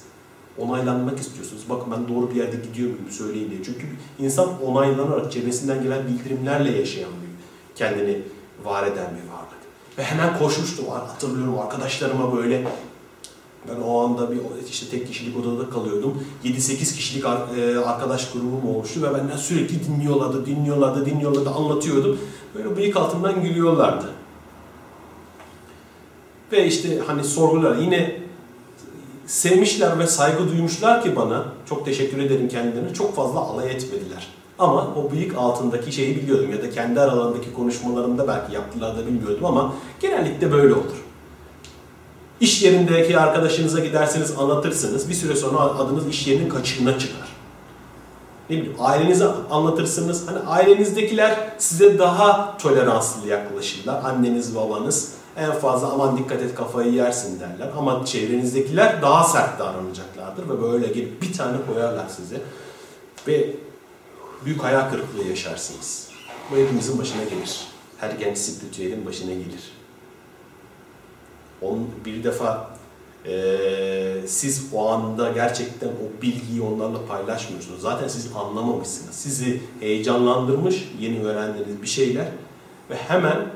[0.61, 1.63] Onaylanmak istiyorsunuz.
[1.69, 3.63] Bakın ben doğru bir yerde gidiyor muyum söyleyin diye.
[3.65, 3.87] Çünkü
[4.19, 8.23] insan onaylanarak çevresinden gelen bildirimlerle yaşayan bir, kendini
[8.65, 9.59] var eden bir varlık.
[9.99, 12.67] Ve hemen koşmuştum hatırlıyorum arkadaşlarıma böyle
[13.69, 14.39] ben o anda bir
[14.71, 16.25] işte tek kişilik odada kalıyordum.
[16.45, 22.19] 7-8 kişilik e, arkadaş grubum olmuştu ve benden sürekli dinliyorlardı, dinliyorlardı, dinliyorlardı, anlatıyordum.
[22.55, 24.11] Böyle bıyık altından gülüyorlardı.
[26.53, 28.28] Ve işte hani sorgular yine
[29.29, 34.29] sevmişler ve saygı duymuşlar ki bana, çok teşekkür ederim kendilerine, çok fazla alay etmediler.
[34.59, 39.45] Ama o bıyık altındaki şeyi biliyordum ya da kendi aralarındaki konuşmalarımda belki yaptılar da bilmiyordum
[39.45, 41.05] ama genellikle böyle olur.
[42.41, 45.09] İş yerindeki arkadaşınıza giderseniz anlatırsınız.
[45.09, 47.29] Bir süre sonra adınız iş yerinin kaçığına çıkar.
[48.51, 50.29] Ne bileyim ailenize anlatırsınız.
[50.29, 54.05] Hani ailenizdekiler size daha toleranslı yaklaşırlar.
[54.05, 57.69] Anneniz, babanız en fazla aman dikkat et kafayı yersin derler.
[57.79, 62.41] Ama çevrenizdekiler daha sert davranacaklardır ve böyle gelip bir tane koyarlar size.
[63.27, 63.57] Ve
[64.45, 66.09] büyük hayal kırıklığı yaşarsınız.
[66.51, 67.67] Bu hepimizin başına gelir.
[67.99, 69.73] Her genç spiritüelin başına gelir.
[71.63, 72.71] On, bir defa
[73.27, 77.81] e, siz o anda gerçekten o bilgiyi onlarla paylaşmıyorsunuz.
[77.81, 79.15] Zaten siz anlamamışsınız.
[79.15, 82.27] Sizi heyecanlandırmış yeni öğrendiğiniz bir şeyler
[82.91, 83.47] ve hemen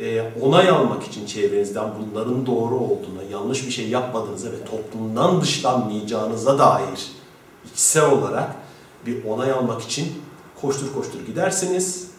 [0.00, 6.58] e, onay almak için çevrenizden bunların doğru olduğuna, yanlış bir şey yapmadığınıza ve toplumdan dışlanmayacağınıza
[6.58, 7.10] dair
[7.72, 8.56] içsel olarak
[9.06, 10.22] bir onay almak için
[10.60, 12.10] koştur koştur gidersiniz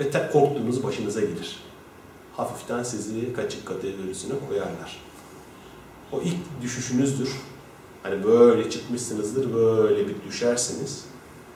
[0.00, 1.66] ve tek korktuğunuz başınıza gelir
[2.36, 5.00] hafiften sizi kaçık kategorisine koyarlar.
[6.12, 7.30] O ilk düşüşünüzdür.
[8.02, 11.04] Hani böyle çıkmışsınızdır, böyle bir düşersiniz.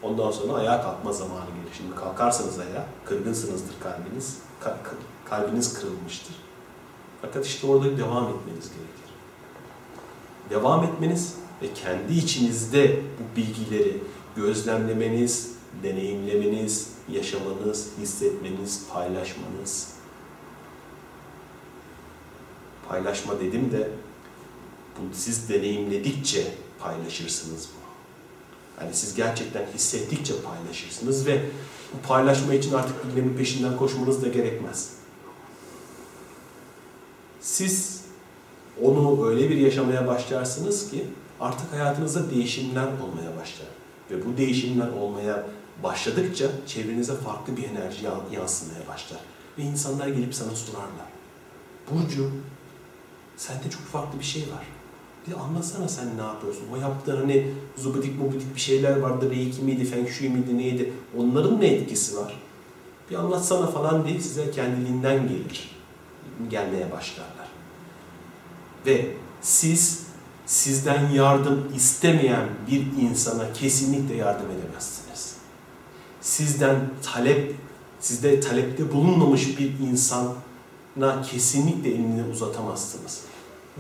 [0.03, 1.77] Ondan sonra ayağa kalkma zamanı gelir.
[1.77, 4.39] Şimdi kalkarsanız ayağa, kırgınsınızdır kalbiniz.
[5.25, 6.37] Kalbiniz kırılmıştır.
[7.23, 9.11] Fakat işte orada devam etmeniz gerekir.
[10.51, 14.03] Devam etmeniz ve kendi içinizde bu bilgileri
[14.37, 19.89] gözlemlemeniz, deneyimlemeniz, yaşamanız, hissetmeniz, paylaşmanız.
[22.89, 23.91] Paylaşma dedim de
[24.99, 27.80] bunu siz deneyimledikçe paylaşırsınız bunu.
[28.81, 31.43] Yani siz gerçekten hissettikçe paylaşırsınız ve
[31.95, 34.93] bu paylaşma için artık birilerinin peşinden koşmanız da gerekmez.
[37.40, 38.01] Siz
[38.83, 41.05] onu öyle bir yaşamaya başlarsınız ki
[41.40, 43.69] artık hayatınızda değişimler olmaya başlar.
[44.11, 45.47] Ve bu değişimler olmaya
[45.83, 49.21] başladıkça çevrenize farklı bir enerji yansımaya başlar.
[49.59, 51.07] Ve insanlar gelip sana sorarlar.
[51.90, 52.31] Burcu,
[53.37, 54.80] sende çok farklı bir şey var.
[55.26, 56.64] Bir anlatsana sen ne yapıyorsun?
[56.74, 59.30] O yaptığın hani zubidik mubidik bir şeyler vardı.
[59.30, 60.92] Reiki miydi, feng shui miydi, neydi?
[61.18, 62.40] Onların ne etkisi var?
[63.11, 65.76] Bir anlatsana falan diye size kendiliğinden gelir.
[66.50, 67.48] Gelmeye başlarlar.
[68.87, 69.06] Ve
[69.40, 70.02] siz
[70.46, 75.35] sizden yardım istemeyen bir insana kesinlikle yardım edemezsiniz.
[76.20, 77.54] Sizden talep,
[78.00, 83.20] sizde talepte bulunmamış bir insana kesinlikle elini uzatamazsınız.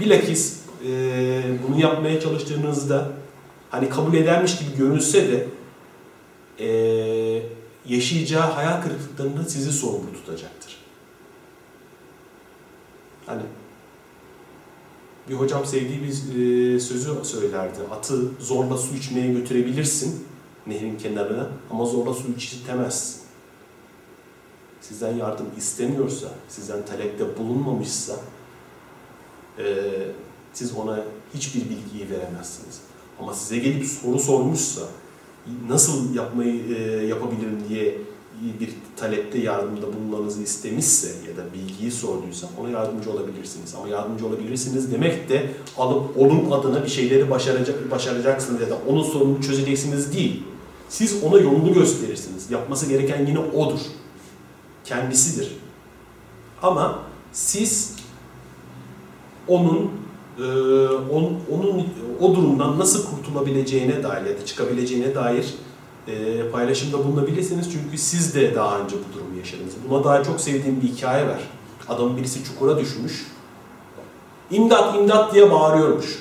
[0.00, 3.12] Bilakis e, bunu yapmaya çalıştığınızda
[3.70, 5.48] hani kabul edermiş gibi görünse de
[6.58, 7.42] e,
[7.88, 10.76] yaşayacağı hayal kırıklıklarında sizi sorumlu tutacaktır.
[13.26, 13.42] Hani
[15.28, 17.78] bir hocam sevdiği bir e, sözü söylerdi.
[17.90, 20.26] Atı zorla su içmeye götürebilirsin
[20.66, 23.20] nehrin kenarına ama zorla su içirtemezsin.
[24.80, 28.16] Sizden yardım istemiyorsa, sizden talepte bulunmamışsa
[29.58, 29.64] e,
[30.52, 32.80] siz ona hiçbir bilgiyi veremezsiniz.
[33.20, 34.82] Ama size gelip soru sormuşsa,
[35.68, 37.98] nasıl yapmayı e, yapabilirim diye
[38.60, 43.74] bir talepte yardımda bulunmanızı istemişse ya da bilgiyi sorduysa ona yardımcı olabilirsiniz.
[43.74, 49.02] Ama yardımcı olabilirsiniz demek de alıp onun adına bir şeyleri başaracak, başaracaksınız ya da onun
[49.02, 50.42] sorununu çözeceksiniz değil.
[50.88, 52.50] Siz ona yolunu gösterirsiniz.
[52.50, 53.80] Yapması gereken yine odur.
[54.84, 55.52] Kendisidir.
[56.62, 57.96] Ama siz
[59.48, 59.90] onun
[60.40, 61.88] e, on, onun
[62.20, 65.54] o durumdan nasıl kurtulabileceğine dair ya da çıkabileceğine dair
[66.08, 67.72] e, paylaşımda bulunabilirsiniz.
[67.72, 69.74] Çünkü siz de daha önce bu durumu yaşadınız.
[69.88, 71.40] Buna daha çok sevdiğim bir hikaye var.
[71.88, 73.26] Adamın birisi çukura düşmüş.
[74.50, 76.18] İmdat imdat diye bağırıyormuş.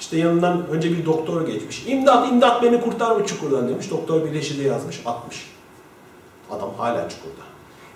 [0.00, 1.86] İşte yanından önce bir doktor geçmiş.
[1.86, 3.90] İmdat imdat beni kurtar mı çukurdan demiş.
[3.90, 5.50] Doktor bir reçete yazmış atmış.
[6.50, 7.42] Adam hala çukurda.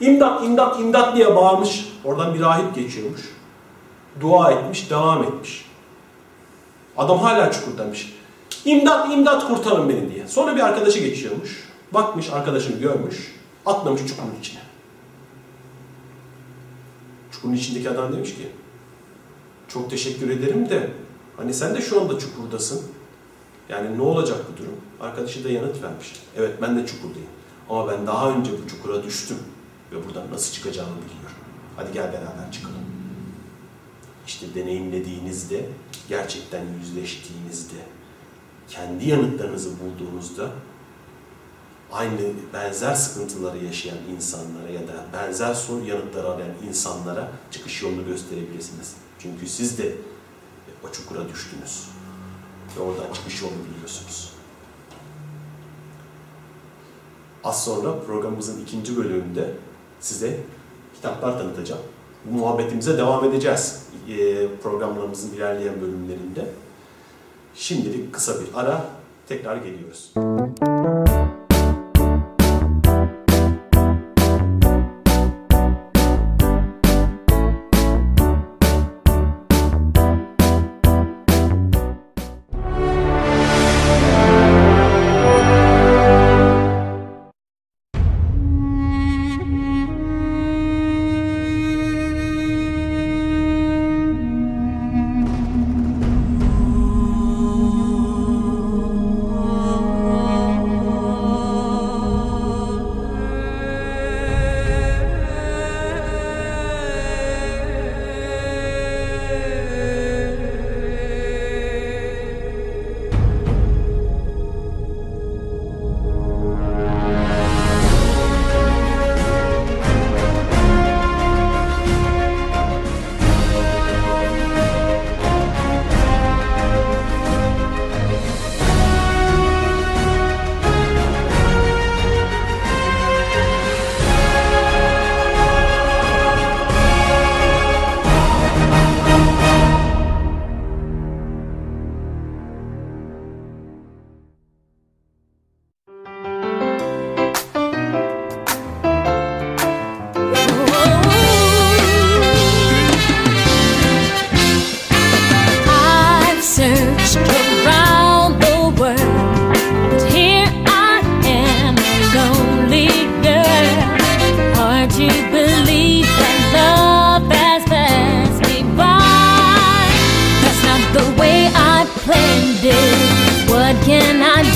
[0.00, 1.88] İmdat imdat imdat diye bağırmış.
[2.04, 3.33] Oradan bir rahip geçiyormuş.
[4.20, 5.64] Dua etmiş devam etmiş.
[6.96, 8.14] Adam hala çukurdaymış.
[8.64, 10.28] İmdat imdat kurtarın beni diye.
[10.28, 11.68] Sonra bir arkadaşı geçiyormuş.
[11.92, 13.34] Bakmış arkadaşını görmüş.
[13.66, 14.60] Atlamış çukurun içine.
[17.32, 18.48] Çukurun içindeki adam demiş ki
[19.68, 20.90] çok teşekkür ederim de
[21.36, 22.82] hani sen de şu anda çukurdasın.
[23.68, 24.76] Yani ne olacak bu durum?
[25.00, 26.12] Arkadaşı da yanıt vermiş.
[26.36, 27.28] Evet ben de çukurdayım.
[27.70, 29.36] Ama ben daha önce bu çukura düştüm.
[29.92, 31.36] Ve buradan nasıl çıkacağımı biliyorum.
[31.76, 32.93] Hadi gel beraber çıkalım.
[34.26, 35.68] İşte deneyimlediğinizde,
[36.08, 37.76] gerçekten yüzleştiğinizde,
[38.68, 40.50] kendi yanıtlarınızı bulduğunuzda
[41.92, 42.20] aynı
[42.52, 48.94] benzer sıkıntıları yaşayan insanlara ya da benzer soru yanıtları arayan insanlara çıkış yolunu gösterebilirsiniz.
[49.18, 49.94] Çünkü siz de
[50.88, 51.88] o çukura düştünüz
[52.76, 54.32] ve oradan çıkış yolunu biliyorsunuz.
[57.44, 59.54] Az sonra programımızın ikinci bölümünde
[60.00, 60.40] size
[60.94, 61.82] kitaplar tanıtacağım.
[62.24, 63.86] Bu muhabbetimize devam edeceğiz
[64.62, 66.46] programlarımızın ilerleyen bölümlerinde.
[67.54, 68.84] Şimdilik kısa bir ara,
[69.28, 70.14] tekrar geliyoruz.
[70.16, 71.33] hoş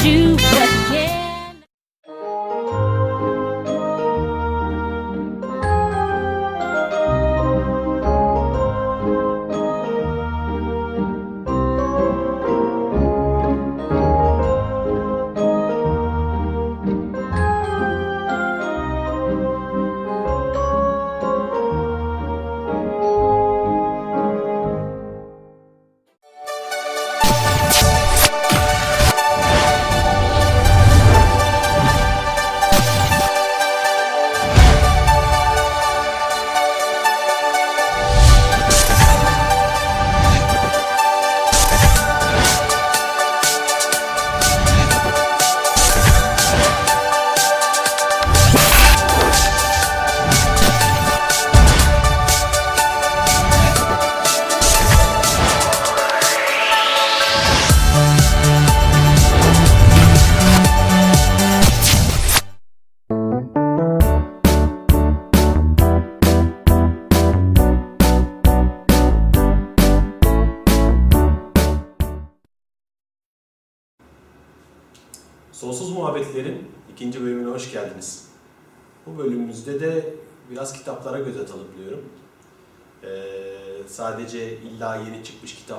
[0.08, 0.77] you,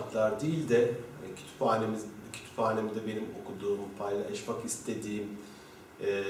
[0.10, 5.28] kitaplar değil de e, kütüphanemiz, kütüphanemde benim okuduğum, paylaşmak istediğim
[6.02, 6.24] e,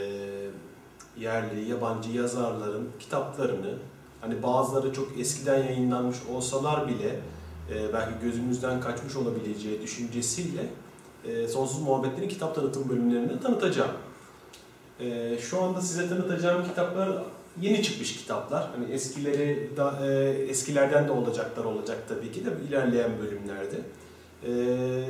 [1.18, 3.74] yerli, yabancı yazarların kitaplarını,
[4.22, 7.20] hani bazıları çok eskiden yayınlanmış olsalar bile
[7.74, 10.66] e, belki gözümüzden kaçmış olabileceği düşüncesiyle
[11.26, 13.92] e, Sonsuz Muhabbetlerin kitap tanıtım bölümlerini tanıtacağım.
[15.00, 17.24] E, şu anda size tanıtacağım kitaplar
[17.62, 18.70] yeni çıkmış kitaplar.
[18.76, 23.82] Hani eskileri da, e, eskilerden de olacaklar olacak tabii ki de ilerleyen bölümlerde.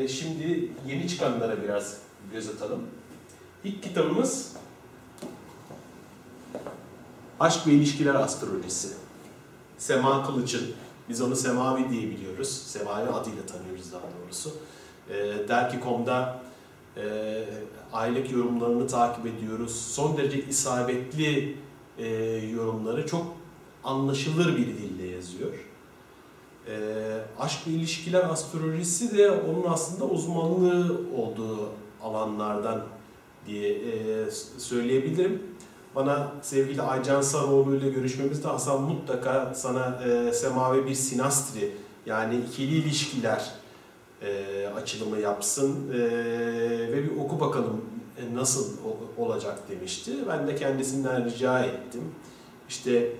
[0.04, 1.98] E, şimdi yeni çıkanlara biraz
[2.34, 2.82] göz atalım.
[3.64, 4.54] İlk kitabımız
[7.40, 8.88] Aşk ve İlişkiler Astrolojisi.
[9.78, 10.74] Sema Kılıç'ın,
[11.10, 12.50] biz onu Semavi diye biliyoruz.
[12.50, 14.52] Semavi adıyla tanıyoruz daha doğrusu.
[15.10, 16.40] E, Derki.com'da
[16.98, 17.44] e,
[17.94, 19.76] aylık yorumlarını takip ediyoruz.
[19.76, 21.58] Son derece isabetli
[22.00, 22.08] e,
[22.54, 23.26] yorumları çok
[23.84, 25.54] anlaşılır bir dille yazıyor.
[26.68, 26.76] E,
[27.40, 31.70] aşk ve ilişkiler astrolojisi de onun aslında uzmanlığı olduğu
[32.04, 32.82] alanlardan
[33.48, 35.44] diye e, söyleyebilirim.
[35.96, 41.72] Bana sevgili Aycan Sarıoğlu ile görüşmemizde Hasan mutlaka sana e, semavi bir sinastri
[42.06, 43.52] yani ikili ilişkiler
[44.22, 46.00] e, açılımı yapsın e,
[46.92, 47.82] ve bir oku bakalım
[48.34, 48.78] nasıl
[49.18, 50.12] olacak demişti.
[50.30, 52.04] Ben de kendisinden rica ettim.
[52.70, 53.12] İşte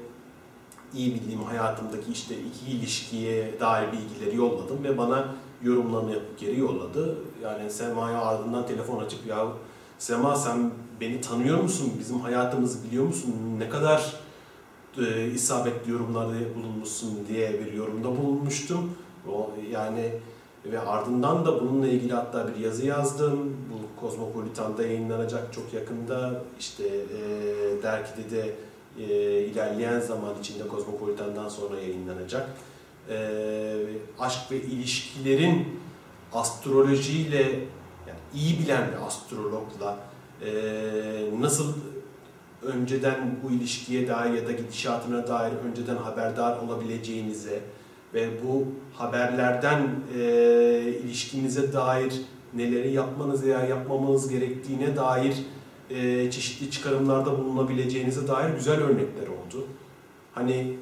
[0.94, 7.18] iyi bildiğim hayatımdaki işte iki ilişkiye dair bilgileri yolladım ve bana yorumlarını yapıp geri yolladı.
[7.44, 9.48] Yani Sema'ya ardından telefon açıp ya
[10.00, 11.94] Sema sen beni tanıyor musun?
[12.00, 13.36] Bizim hayatımızı biliyor musun?
[13.58, 14.14] Ne kadar
[14.98, 18.92] e, isabetli yorumlarda bulunmuşsun diye bir yorumda bulunmuştum.
[19.32, 20.12] O yani
[20.66, 23.58] ve ardından da bununla ilgili hatta bir yazı yazdım.
[23.72, 26.42] Bu Kozmopolitan'da yayınlanacak çok yakında.
[26.60, 28.54] İşte e, dergide de
[29.00, 32.50] e, ilerleyen zaman içinde Kozmopolitan'dan sonra yayınlanacak.
[33.10, 33.30] E,
[34.20, 35.80] aşk ve ilişkilerin
[36.34, 37.44] astrolojiyle
[38.08, 39.98] yani iyi bilen bir astrologla
[40.46, 40.52] e,
[41.40, 41.74] nasıl
[42.64, 47.62] önceden bu ilişkiye dair ya da gidişatına dair önceden haberdar olabileceğinize,
[48.14, 50.22] ve bu haberlerden e,
[51.04, 52.14] ilişkinize dair
[52.54, 55.36] neleri yapmanız veya yapmamanız gerektiğine dair
[55.90, 59.68] e, çeşitli çıkarımlarda bulunabileceğinize dair güzel örnekler oldu.
[60.34, 60.78] Hani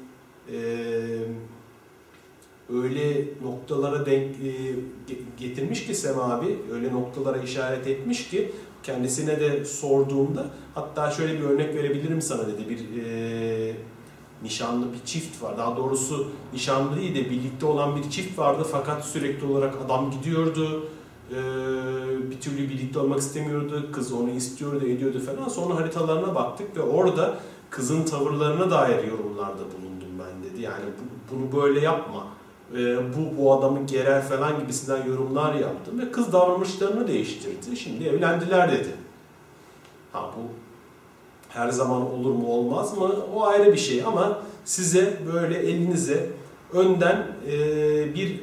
[0.52, 0.58] e,
[2.74, 4.74] öyle noktalara denk e,
[5.38, 8.52] getirmiş ki Sema abi, öyle noktalara işaret etmiş ki
[8.82, 13.74] kendisine de sorduğumda hatta şöyle bir örnek verebilirim sana dedi bir e,
[14.42, 15.58] nişanlı bir çift var.
[15.58, 20.88] Daha doğrusu nişanlı değil de birlikte olan bir çift vardı fakat sürekli olarak adam gidiyordu.
[21.30, 23.88] Ee, bir türlü birlikte olmak istemiyordu.
[23.92, 25.48] Kız onu istiyordu, ediyordu falan.
[25.48, 27.34] Sonra haritalarına baktık ve orada
[27.70, 30.62] kızın tavırlarına dair yorumlarda bulundum ben dedi.
[30.62, 30.84] Yani
[31.30, 32.26] bunu böyle yapma.
[32.74, 37.76] Ee, bu bu adamı gerer falan gibisinden yorumlar yaptım ve kız davranışlarını değiştirdi.
[37.76, 38.94] Şimdi evlendiler dedi.
[40.12, 40.40] Ha bu
[41.48, 46.30] her zaman olur mu olmaz mı o ayrı bir şey ama size böyle elinize
[46.72, 48.40] önden e, bir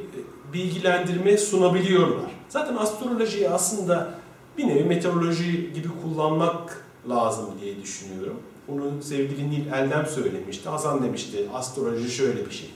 [0.54, 2.35] bilgilendirme sunabiliyorlar.
[2.56, 4.10] Zaten astrolojiyi aslında
[4.58, 8.38] bir nevi meteoroloji gibi kullanmak lazım diye düşünüyorum.
[8.68, 10.70] Bunu sevgili Nil Eldem söylemişti.
[10.70, 12.70] Hasan demişti astroloji şöyle bir şey.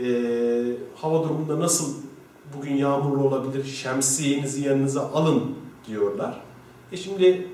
[0.00, 1.94] Ee, hava durumunda nasıl
[2.56, 5.42] bugün yağmurlu olabilir şemsiyenizi yanınıza alın
[5.88, 6.40] diyorlar.
[6.92, 7.48] E şimdi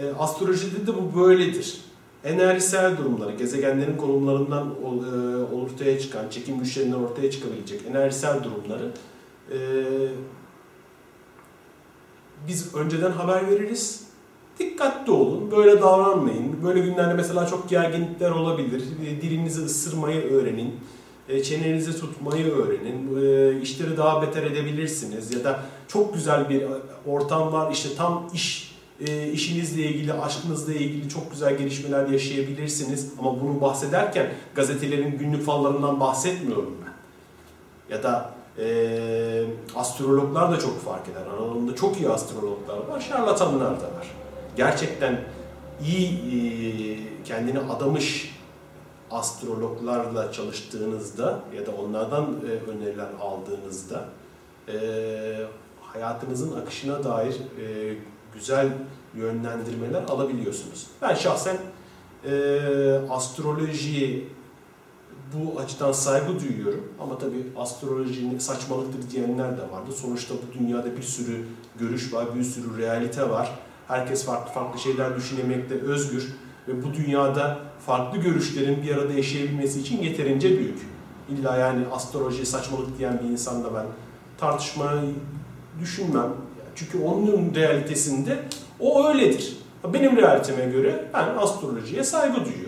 [0.00, 1.80] e, astrolojide de bu böyledir.
[2.24, 8.90] Enerjisel durumları, gezegenlerin konumlarından e, ortaya çıkan, çekim güçlerinden ortaya çıkabilecek enerjisel durumları
[9.52, 9.58] e,
[12.48, 14.06] biz önceden haber veririz.
[14.58, 16.64] Dikkatli olun, böyle davranmayın.
[16.64, 18.82] Böyle günlerde mesela çok gerginlikler olabilir.
[19.06, 20.74] E, dilinizi ısırmayı öğrenin.
[21.28, 23.16] E, çenenizi tutmayı öğrenin.
[23.22, 25.34] E, işleri daha beter edebilirsiniz.
[25.34, 26.62] Ya da çok güzel bir
[27.06, 27.72] ortam var.
[27.72, 28.76] İşte tam iş
[29.32, 33.12] işinizle ilgili, aşkınızla ilgili çok güzel gelişmeler yaşayabilirsiniz.
[33.18, 36.92] Ama bunu bahsederken gazetelerin günlük fallarından bahsetmiyorum ben.
[37.94, 39.44] Ya da e,
[39.76, 41.22] astrologlar da çok fark eder.
[41.36, 44.10] Aralarında çok iyi astrologlar var, şarlatanlar da var.
[44.56, 45.20] Gerçekten
[45.84, 48.36] iyi e, kendini adamış
[49.10, 54.04] astrologlarla çalıştığınızda ya da onlardan e, öneriler aldığınızda
[54.68, 54.76] e,
[55.80, 57.94] hayatınızın akışına dair e,
[58.34, 58.68] güzel
[59.14, 60.86] yönlendirmeler alabiliyorsunuz.
[61.02, 61.56] Ben şahsen
[62.24, 62.60] e,
[63.10, 64.28] astrolojiyi
[65.34, 66.92] bu açıdan saygı duyuyorum.
[67.00, 69.92] Ama tabii astrolojinin saçmalıktır diyenler de vardı.
[69.96, 71.44] Sonuçta bu dünyada bir sürü
[71.80, 73.58] görüş var, bir sürü realite var.
[73.88, 76.32] Herkes farklı farklı şeyler düşünemekte özgür
[76.68, 80.78] ve bu dünyada farklı görüşlerin bir arada yaşayabilmesi için yeterince büyük.
[81.28, 83.86] İlla yani astroloji saçmalık diyen bir insanla ben
[84.38, 85.14] tartışmayı
[85.80, 86.32] düşünmem.
[86.74, 88.38] Çünkü onun realitesinde
[88.80, 89.56] o öyledir.
[89.92, 92.65] Benim realiteme göre ben astrolojiye saygı duyuyorum.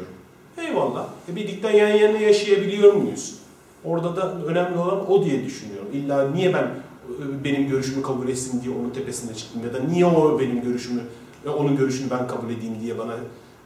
[0.66, 1.06] Eyvallah.
[1.32, 3.38] E birlikte yan yana yaşayabiliyor muyuz?
[3.84, 5.88] Orada da önemli olan o diye düşünüyorum.
[5.92, 10.06] İlla niye ben e, benim görüşümü kabul etsin diye onun tepesine çıktım ya da niye
[10.06, 11.00] o benim görüşümü
[11.44, 13.14] ve onun görüşünü ben kabul edeyim diye bana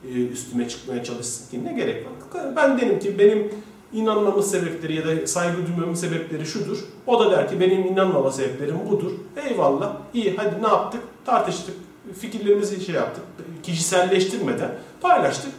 [0.09, 2.13] e, üstüme çıkmaya çalışsın ki ne gerek var?
[2.57, 3.51] Ben derim ki benim
[3.93, 6.79] inanmamın sebepleri ya da saygı duymamın sebepleri şudur.
[7.07, 9.11] O da der ki benim inanmama sebeplerim budur.
[9.49, 9.97] Eyvallah.
[10.15, 11.01] İyi hadi ne yaptık?
[11.25, 11.75] Tartıştık.
[12.21, 13.25] Fikirlerimizi şey yaptık.
[13.63, 14.71] Kişiselleştirmeden
[15.01, 15.53] paylaştık.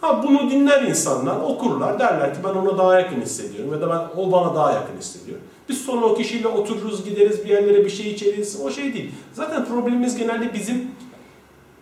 [0.00, 4.20] Ha bunu dinler insanlar, okurlar, derler ki ben ona daha yakın hissediyorum ya da ben
[4.20, 5.38] o bana daha yakın hissediyor.
[5.68, 9.12] Biz sonra o kişiyle otururuz, gideriz bir yerlere bir şey içeriz, o şey değil.
[9.32, 10.90] Zaten problemimiz genelde bizim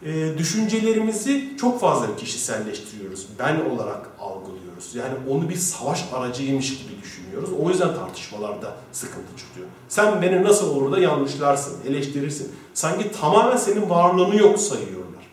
[0.04, 3.26] e, düşüncelerimizi çok fazla kişiselleştiriyoruz.
[3.38, 4.94] Ben olarak algılıyoruz.
[4.94, 7.50] Yani onu bir savaş aracıymış gibi düşünüyoruz.
[7.64, 9.66] O yüzden tartışmalarda sıkıntı çıkıyor.
[9.88, 12.52] Sen beni nasıl olur da yanlışlarsın, eleştirirsin.
[12.74, 15.24] Sanki tamamen senin varlığını yok sayıyorlar.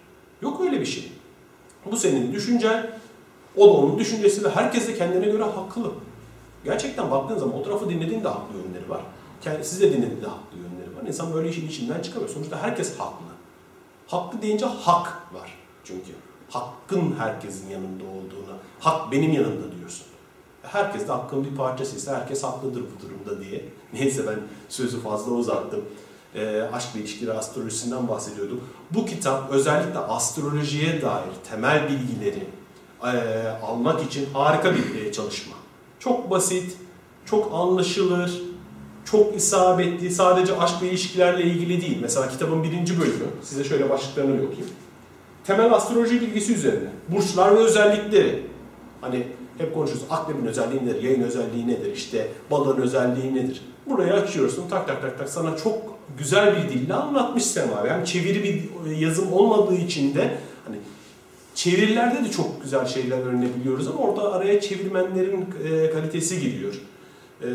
[0.41, 1.10] Yok öyle bir şey.
[1.85, 2.89] Bu senin düşüncen,
[3.57, 5.91] o da onun düşüncesi ve herkes de kendine göre haklı.
[6.65, 9.01] Gerçekten baktığın zaman o tarafı dinlediğinde haklı yönleri var.
[9.61, 11.07] Siz de dinlediğinde haklı yönleri var.
[11.07, 12.29] İnsan böyle işin içinden çıkamıyor.
[12.29, 13.25] Sonuçta herkes haklı.
[14.07, 16.11] Haklı deyince hak var çünkü.
[16.49, 20.05] Hakkın herkesin yanında olduğuna, hak benim yanında diyorsun.
[20.63, 23.65] Herkes de hakkın bir parçasıysa herkes haklıdır bu durumda diye.
[23.93, 25.85] Neyse ben sözü fazla uzattım.
[26.35, 28.61] E, aşk ve ilişkiler astrolojisinden bahsediyorduk.
[28.91, 32.43] Bu kitap özellikle astrolojiye dair temel bilgileri
[33.03, 35.53] e, almak için harika bir e, çalışma.
[35.99, 36.77] Çok basit,
[37.25, 38.41] çok anlaşılır,
[39.05, 41.97] çok isabetli, sadece aşk ve ilişkilerle ilgili değil.
[42.01, 44.67] Mesela kitabın birinci bölümü, size şöyle başlıklarını okuyayım.
[45.43, 46.89] Temel astroloji bilgisi üzerine.
[47.09, 48.43] Burçlar ve özellikleri.
[49.01, 49.27] Hani
[49.57, 50.05] hep konuşuyoruz.
[50.09, 51.03] Akrebin özelliği nedir?
[51.03, 51.93] Yayın özelliği nedir?
[51.93, 53.61] İşte balığın özelliği nedir?
[53.89, 57.87] Burayı açıyorsun tak tak tak tak sana çok güzel bir dille anlatmış Sema.
[57.87, 60.77] Yani çeviri bir yazım olmadığı için de hani
[61.55, 66.81] çevirilerde de çok güzel şeyler öğrenebiliyoruz ama orada araya çevirmenlerin e, kalitesi giriyor.
[67.41, 67.49] E,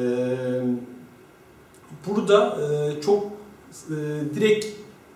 [2.06, 3.24] burada e, çok
[3.90, 3.94] e,
[4.34, 4.66] direkt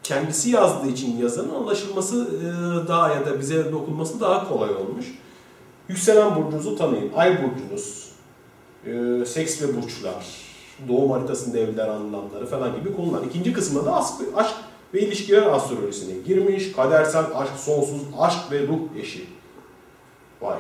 [0.03, 5.07] kendisi yazdığı için yazanın anlaşılması e, daha ya da bize dokunması daha kolay olmuş.
[5.89, 7.13] Yükselen burcunuzu tanıyın.
[7.17, 8.13] Ay burcunuz,
[8.87, 10.27] e, seks ve burçlar,
[10.89, 13.23] doğum haritasında evler anlamları falan gibi konular.
[13.23, 14.55] İkinci kısımda da aşk
[14.95, 16.73] ve ilişkiler astrolojisine girmiş.
[16.73, 19.27] Kadersel aşk, sonsuz aşk ve ruh eşi.
[20.41, 20.59] Vay.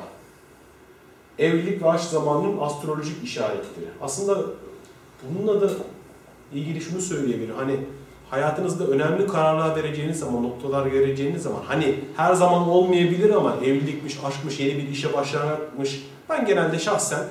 [1.39, 3.87] Evlilik ve aşk zamanının astrolojik işaretleri.
[4.01, 4.39] Aslında
[5.23, 5.71] bununla da
[6.53, 7.55] ilgili şunu söyleyebilirim.
[7.57, 7.77] Hani
[8.31, 14.61] hayatınızda önemli kararlar vereceğiniz zaman, noktalar vereceğiniz zaman hani her zaman olmayabilir ama evlilikmiş, aşkmış,
[14.61, 16.07] yeni bir işe başlamakmış.
[16.29, 17.25] Ben genelde şahsen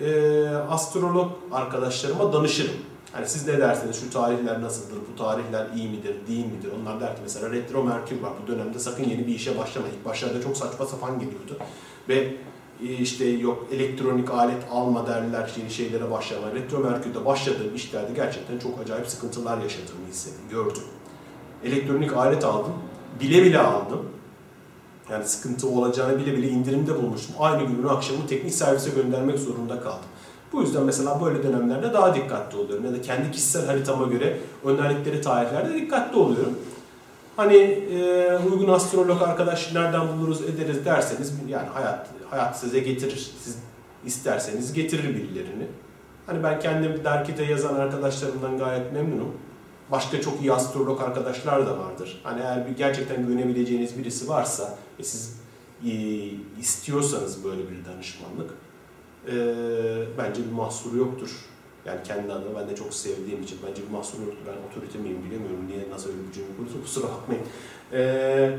[0.00, 2.74] e, astrolog arkadaşlarıma danışırım.
[3.12, 6.70] Hani siz ne dersiniz, şu tarihler nasıldır, bu tarihler iyi midir, değil midir?
[6.82, 9.88] Onlar der ki mesela retro merkür var, bu dönemde sakın yeni bir işe başlama.
[9.88, 11.56] İlk başlarda çok saçma sapan geliyordu.
[12.08, 12.36] Ve
[12.98, 16.52] işte yok elektronik alet alma derler yeni şeylere başlama.
[16.54, 20.82] Retro merkürde başladığım işlerde gerçekten çok acayip sıkıntılar yaşadığımı hissettim, gördüm.
[21.64, 22.74] Elektronik alet aldım,
[23.20, 24.08] bile bile aldım
[25.10, 27.34] yani sıkıntı olacağını bile bile indirimde bulmuştum.
[27.38, 30.08] Aynı günün akşamı teknik servise göndermek zorunda kaldım.
[30.52, 32.84] Bu yüzden mesela böyle dönemlerde daha dikkatli oluyorum.
[32.84, 36.58] Ya da kendi kişisel haritama göre önerlikleri tarihlerde dikkatli oluyorum.
[37.36, 43.32] Hani e, uygun astrolog arkadaş nereden buluruz ederiz derseniz yani hayat hayat size getirir.
[43.42, 43.58] Siz
[44.06, 45.66] isterseniz getirir birilerini.
[46.26, 49.32] Hani ben kendim derkite yazan arkadaşlarımdan gayet memnunum.
[49.90, 52.20] Başka çok iyi astrolog arkadaşlar da vardır.
[52.22, 55.36] Hani eğer bir gerçekten güvenebileceğiniz birisi varsa ve siz
[56.60, 58.50] istiyorsanız böyle bir danışmanlık
[59.28, 59.34] e,
[60.18, 61.30] bence bir mahsuru yoktur.
[61.86, 64.42] Yani kendi adıma ben de çok sevdiğim için bence bir mahsuru yoktur.
[64.46, 65.66] Ben otorite miyim bilemiyorum.
[65.68, 67.42] Niye nasıl öyle bir cümle kurulsa kusura bakmayın.
[67.92, 68.58] E,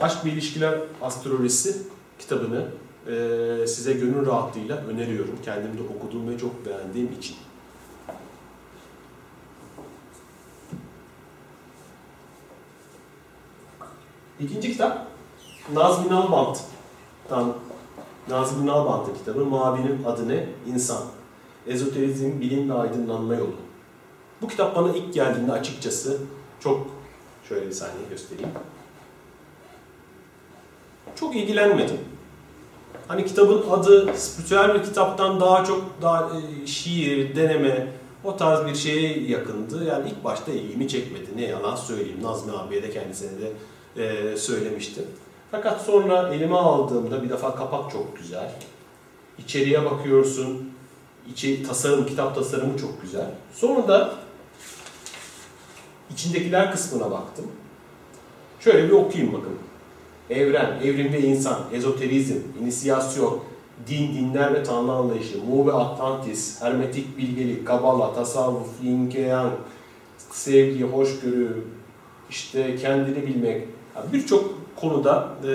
[0.00, 1.76] Aşk ve İlişkiler Astrolojisi
[2.18, 2.66] kitabını
[3.06, 5.38] e, size gönül rahatlığıyla öneriyorum.
[5.44, 7.36] Kendim de okuduğum ve çok beğendiğim için.
[14.42, 15.06] İkinci kitap
[15.74, 17.54] Nazmi Nalbant'tan
[18.28, 20.48] Nazmi Nalbant'ın kitabı Mavinin Adı Ne?
[20.66, 21.02] İnsan.
[21.66, 23.54] Ezoterizm, bilim ve aydınlanma yolu.
[24.42, 26.18] Bu kitap bana ilk geldiğinde açıkçası
[26.60, 26.86] çok
[27.48, 28.50] şöyle bir saniye göstereyim.
[31.16, 31.98] Çok ilgilenmedim.
[33.08, 37.92] Hani kitabın adı spiritüel bir kitaptan daha çok daha e, şiir, deneme,
[38.24, 39.84] O tarz bir şeye yakındı.
[39.84, 41.26] Yani ilk başta ilgimi çekmedi.
[41.36, 42.22] Ne yalan söyleyeyim.
[42.22, 43.52] Nazmi abiye de kendisine de
[43.96, 45.04] e, söylemiştim.
[45.50, 48.52] Fakat sonra elime aldığımda bir defa kapak çok güzel.
[49.38, 50.72] İçeriye bakıyorsun.
[51.32, 53.30] İçi tasarım, kitap tasarımı çok güzel.
[53.54, 54.14] Sonra da
[56.10, 57.44] içindekiler kısmına baktım.
[58.60, 59.58] Şöyle bir okuyayım bakın.
[60.30, 63.40] Evren, evrim ve insan, ezoterizm, inisiyasyon,
[63.88, 69.52] din, dinler ve tanrı anlayışı, Mu ve Atlantis, hermetik bilgelik, kabala, tasavvuf, yin yang,
[70.30, 71.64] sevgi, hoşgörü,
[72.30, 73.68] işte kendini bilmek.
[73.96, 74.44] Yani Birçok
[74.76, 75.52] konuda e,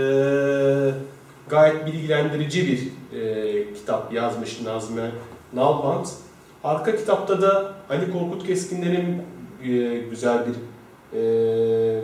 [1.49, 5.11] gayet bilgilendirici bir e, kitap yazmış Nazmi
[5.53, 6.09] Nalbant.
[6.63, 9.21] Arka kitapta da Ali Korkut Keskinler'in
[9.63, 10.55] e, güzel bir
[11.17, 12.01] e,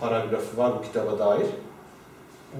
[0.00, 1.46] paragrafı var bu kitaba dair.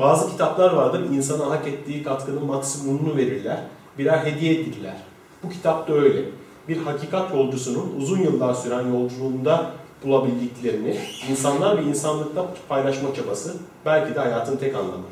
[0.00, 3.60] Bazı kitaplar vardır, insana hak ettiği katkının maksimumunu verirler,
[3.98, 4.96] birer hediye edirler.
[5.42, 6.22] Bu kitap da öyle.
[6.68, 9.70] Bir hakikat yolcusunun uzun yıllar süren yolculuğunda
[10.04, 10.96] bulabildiklerini
[11.30, 15.04] insanlar ve insanlıkla paylaşma çabası belki de hayatın tek anlamı.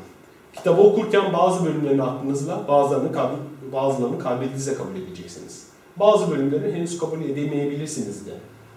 [0.53, 3.35] Kitabı okurken bazı bölümlerini aklınızla, bazılarını, kalbi,
[3.73, 5.67] bazılarını kalbinizle kabul edeceksiniz.
[5.97, 8.31] Bazı bölümlerini henüz kabul edemeyebilirsiniz de.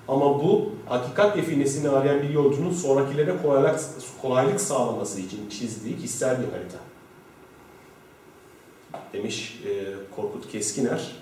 [0.09, 3.81] Ama bu hakikat definesini arayan bir yolcunun sonrakilere kolaylık,
[4.23, 6.79] kolaylık sağlaması için çizdiği kişisel bir harita.
[9.13, 9.71] Demiş e,
[10.17, 11.13] Korkut Keskiner.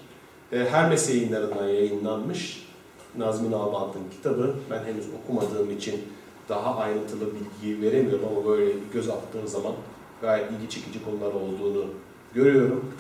[0.53, 2.67] E, Hermes yayınlarından yayınlanmış
[3.19, 4.55] Nazmi Nalbant'ın kitabı.
[4.71, 6.03] Ben henüz okumadığım için
[6.49, 9.73] daha ayrıntılı bilgi veremiyorum ama böyle göz attığım zaman
[10.21, 11.85] gayet ilgi çekici konular olduğunu
[12.35, 12.93] görüyorum.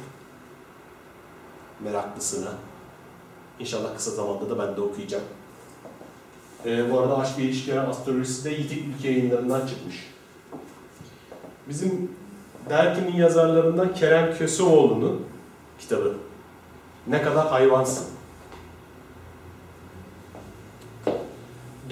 [1.80, 2.50] Meraklısına.
[3.58, 5.24] İnşallah kısa zamanda da ben de okuyacağım.
[6.66, 10.14] Ee, bu arada Aşk ve İlişkiler Astrolojisi de Yitik Ülke yayınlarından çıkmış.
[11.68, 12.10] Bizim
[12.70, 15.26] Derki'nin yazarlarından Kerem Köseoğlu'nun
[15.78, 16.14] kitabı.
[17.06, 18.13] Ne kadar hayvansın.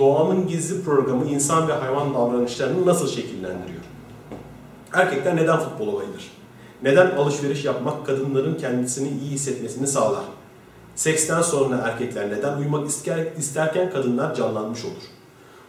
[0.02, 3.82] Doğanın gizli programı insan ve hayvan davranışlarını nasıl şekillendiriyor?
[4.92, 6.30] Erkekler neden futbola bayılır?
[6.82, 10.24] Neden alışveriş yapmak kadınların kendisini iyi hissetmesini sağlar?
[10.94, 15.02] Seksten sonra erkekler neden uyumak ister, isterken kadınlar canlanmış olur?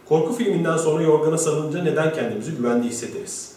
[0.08, 3.54] Korku filminden sonra yorgana sarılınca neden kendimizi güvende hissederiz?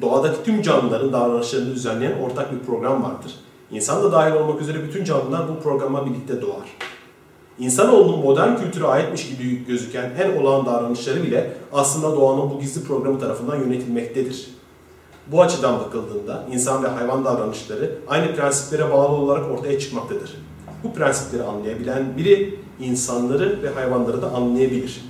[0.00, 3.34] Doğadaki tüm canlıların davranışlarını düzenleyen ortak bir program vardır.
[3.70, 6.91] İnsan da dahil olmak üzere bütün canlılar bu programa birlikte doğar.
[7.62, 13.20] İnsanoğlunun modern kültüre aitmiş gibi gözüken en olağan davranışları bile aslında doğanın bu gizli programı
[13.20, 14.50] tarafından yönetilmektedir.
[15.26, 20.36] Bu açıdan bakıldığında insan ve hayvan davranışları aynı prensiplere bağlı olarak ortaya çıkmaktadır.
[20.84, 25.04] Bu prensipleri anlayabilen biri insanları ve hayvanları da anlayabilir.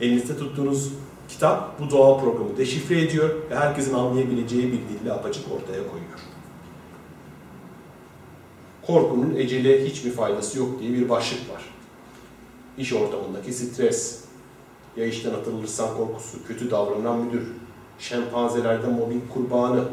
[0.00, 0.92] Elinizde tuttuğunuz
[1.28, 6.20] kitap bu doğal programı deşifre ediyor ve herkesin anlayabileceği bir dille apaçık ortaya koyuyor.
[8.86, 11.73] Korkunun ecele hiçbir faydası yok diye bir başlık var.
[12.78, 14.24] İş ortamındaki stres,
[14.96, 17.46] ya işten atılırsan korkusu, kötü davranan müdür,
[17.98, 19.84] şempanzelerde mobbing kurbanı,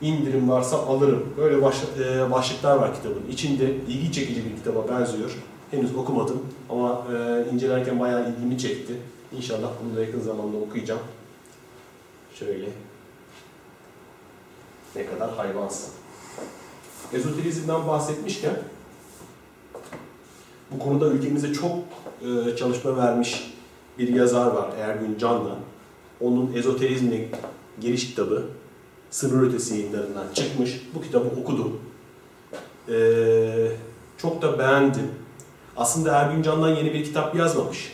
[0.00, 1.34] indirim varsa alırım.
[1.36, 3.22] Böyle baş, e, başlıklar var kitabın.
[3.30, 5.38] İçinde ilgi çekici bir kitaba benziyor.
[5.70, 8.94] Henüz okumadım ama e, incelerken bayağı ilgimi çekti.
[9.36, 11.00] İnşallah bunu da yakın zamanda okuyacağım.
[12.34, 12.68] Şöyle.
[14.96, 15.92] Ne kadar hayvansın.
[17.12, 18.54] Ezoterizmden bahsetmişken
[20.70, 21.76] bu konuda ülkemize çok
[22.22, 23.54] e, çalışma vermiş
[23.98, 25.56] bir yazar var Ergün Can'la.
[26.20, 27.28] Onun Ezoterizm'in
[27.80, 28.44] giriş kitabı
[29.10, 30.82] Sınır Ötesi yayınlarından çıkmış.
[30.94, 31.80] Bu kitabı okudum.
[32.88, 33.72] Ee,
[34.18, 35.10] çok da beğendim.
[35.76, 37.92] Aslında Ergün Can'dan yeni bir kitap yazmamış.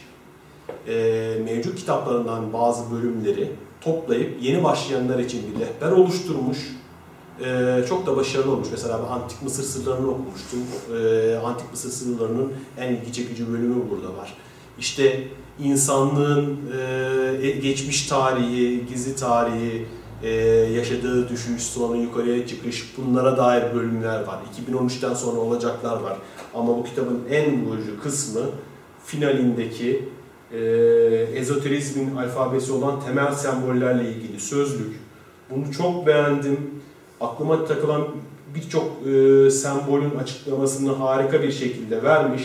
[0.89, 6.59] Ee, mevcut kitaplarından bazı bölümleri toplayıp yeni başlayanlar için bir rehber oluşturmuş.
[7.41, 8.69] Ee, çok da başarılı olmuş.
[8.71, 10.59] Mesela ben Antik Mısır Sırlarını okumuştum.
[10.97, 14.37] Ee, Antik Mısır Sırlarının en ilgi çekici bölümü burada var.
[14.79, 15.29] İşte
[15.59, 16.59] insanlığın
[17.43, 19.87] e, geçmiş tarihi, gizli tarihi,
[20.23, 20.31] e,
[20.73, 24.39] yaşadığı düşüş, sonra yukarıya çıkış bunlara dair bölümler var.
[24.71, 26.17] 2013'ten sonra olacaklar var.
[26.55, 28.41] Ama bu kitabın en vurucu kısmı
[29.07, 30.09] finalindeki
[30.53, 30.59] e,
[31.35, 35.01] ezoterizmin alfabesi olan temel sembollerle ilgili sözlük.
[35.51, 36.71] Bunu çok beğendim.
[37.25, 38.09] Aklıma takılan
[38.55, 42.43] birçok e, sembolün açıklamasını harika bir şekilde vermiş.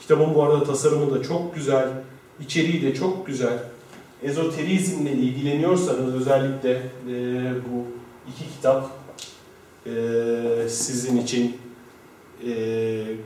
[0.00, 1.88] Kitabın bu arada tasarımı da çok güzel,
[2.40, 3.58] içeriği de çok güzel
[4.22, 7.14] ezoterizmle ilgileniyorsanız özellikle e,
[7.54, 7.84] bu
[8.30, 8.90] iki kitap
[9.86, 9.92] e,
[10.68, 11.56] sizin için
[12.46, 12.52] e,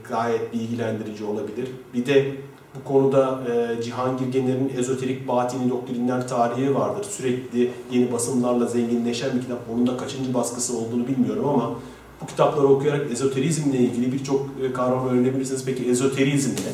[0.09, 1.69] gayet bilgilendirici olabilir.
[1.95, 2.33] Bir de
[2.79, 7.07] bu konuda e, Cihangir Gener'in ezoterik batini doktrinler tarihi vardır.
[7.11, 9.59] Sürekli yeni basımlarla zenginleşen bir kitap.
[9.75, 11.75] Onun da kaçıncı baskısı olduğunu bilmiyorum ama
[12.23, 15.65] Bu kitapları okuyarak ezoterizmle ilgili birçok e, kavram öğrenebilirsiniz.
[15.65, 16.73] Peki ezoterizm ne?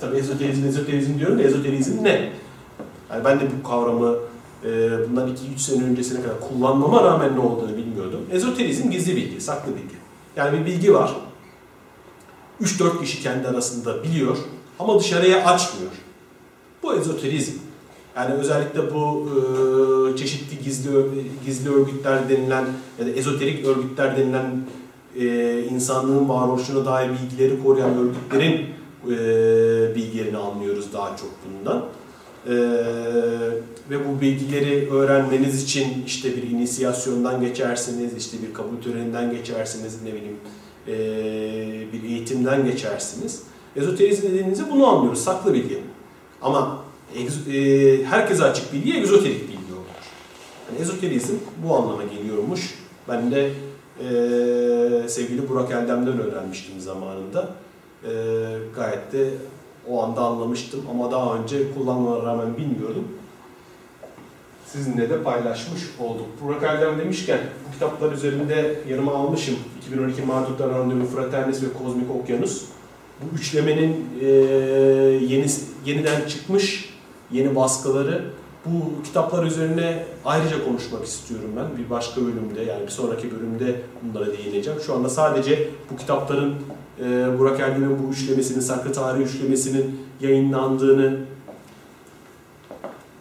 [0.00, 2.32] Tabii ezoterizm, ezoterizm diyorum da ezoterizm ne?
[3.10, 4.16] Yani ben de bu kavramı
[4.64, 4.68] e,
[5.08, 8.20] bundan 2-3 sene öncesine kadar kullanmama rağmen ne olduğunu bilmiyordum.
[8.32, 9.94] Ezoterizm gizli bilgi, saklı bilgi.
[10.36, 11.16] Yani bir bilgi var.
[12.62, 14.36] 3-4 kişi kendi arasında biliyor
[14.82, 15.92] ama dışarıya açmıyor.
[16.82, 17.52] Bu ezoterizm.
[18.16, 19.28] Yani özellikle bu
[20.12, 20.90] e, çeşitli gizli
[21.46, 22.64] gizli örgütler denilen
[22.98, 24.60] ya da ezoterik örgütler denilen
[25.16, 28.66] e, insanlığın varoluşuna dair bilgileri koruyan örgütlerin
[29.06, 29.16] e,
[29.94, 31.84] bilgilerini anlıyoruz daha çok bundan.
[32.46, 32.54] E,
[33.90, 40.12] ve bu bilgileri öğrenmeniz için işte bir inisiyasyondan geçersiniz, işte bir kabul töreninden geçersiniz, ne
[40.14, 40.36] bileyim
[40.88, 40.92] e,
[41.92, 43.42] bir eğitimden geçersiniz.
[43.76, 45.78] Ezoterizm dediğinizde bunu anlıyoruz, saklı bilgi.
[46.42, 46.78] Ama
[47.52, 49.82] e, herkese açık bilgi egzoterik bilgi olur.
[50.68, 51.34] Yani ezoterizm
[51.66, 52.74] bu anlama geliyormuş.
[53.08, 53.50] Ben de
[54.00, 57.48] e, sevgili Burak Eldem'den öğrenmiştim zamanında.
[58.04, 58.10] E,
[58.74, 59.30] gayet de
[59.88, 63.04] o anda anlamıştım ama daha önce kullanmama rağmen bilmiyordum.
[64.66, 66.26] Sizinle de paylaşmış olduk.
[66.42, 69.56] Burak Eldem demişken bu kitaplar üzerinde yanıma almışım.
[69.86, 72.64] 2012 Mağdurlar Randevu, Fraternis ve Kozmik Okyanus.
[73.22, 74.26] Bu üçlemenin e,
[75.26, 75.46] yeni,
[75.86, 76.94] yeniden çıkmış
[77.32, 78.24] yeni baskıları
[78.66, 81.84] bu kitaplar üzerine ayrıca konuşmak istiyorum ben.
[81.84, 84.80] Bir başka bölümde yani bir sonraki bölümde bunlara değineceğim.
[84.80, 86.54] Şu anda sadece bu kitapların
[87.00, 91.18] e, Burak Ergün'ün bu üçlemesinin, Saklı Tarih üçlemesinin yayınlandığını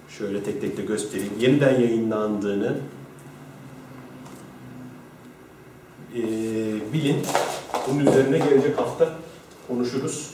[0.10, 1.34] şöyle tek tek de göstereyim.
[1.40, 2.76] Yeniden yayınlandığını
[6.16, 6.24] e,
[6.94, 7.18] bilin.
[7.88, 9.10] Bunun üzerine gelecek hafta
[9.72, 10.30] konuşuruz.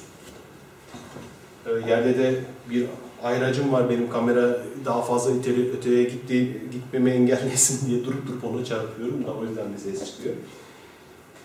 [1.65, 2.85] E, yerde de bir
[3.23, 8.65] ayracım var benim kamera daha fazla öteye, öteye gitti, gitmemi engellesin diye durup durup onu
[8.65, 10.35] çarpıyorum da o yüzden bir ses çıkıyor.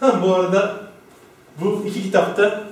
[0.01, 0.80] Ha, bu arada
[1.61, 2.64] bu iki kitapta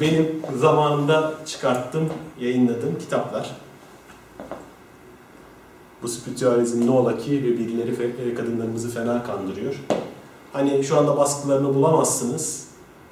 [0.00, 2.08] benim zamanında çıkarttığım,
[2.40, 3.50] yayınladığım kitaplar.
[6.02, 9.74] Bu spiritüalizm ne ola ki ve birileri kadınlarımızı fena kandırıyor.
[10.52, 12.63] Hani şu anda baskılarını bulamazsınız.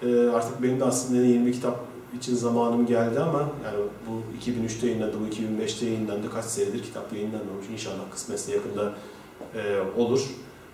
[0.03, 1.81] Ee, artık benim de aslında yeni kitap
[2.17, 6.31] için zamanım geldi ama yani bu 2003'te yayınlandı, bu 2005'te yayınlandı.
[6.31, 7.67] Kaç senedir kitap yayınlanmamış.
[7.73, 8.93] İnşallah kısmetse yakında
[9.55, 9.61] e,
[10.01, 10.21] olur.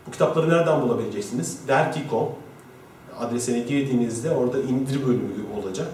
[0.07, 1.59] Bu kitapları nereden bulabileceksiniz?
[1.68, 2.29] Derki.com
[3.18, 5.89] adresine girdiğinizde orada indir bölümü olacak.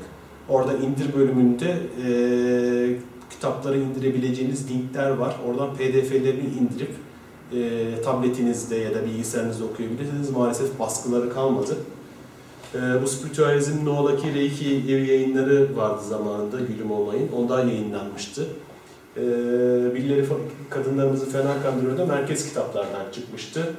[0.48, 2.08] Orada indir bölümünde e,
[3.30, 5.36] kitapları indirebileceğiniz linkler var.
[5.48, 6.90] Oradan pdf'lerini indirip
[7.52, 10.30] e, tabletinizde ya da bilgisayarınızda okuyabilirsiniz.
[10.30, 11.76] Maalesef baskıları kalmadı.
[12.74, 17.30] E, bu spiritüalizm No'daki Reiki yayınları vardı zamanında Gülüm Olmayın.
[17.36, 18.46] Ondan yayınlanmıştı.
[19.16, 19.22] E,
[19.94, 20.26] birileri
[20.70, 22.06] kadınlarımızı fena kandırıyordu.
[22.06, 23.74] Merkez kitaplardan çıkmıştı.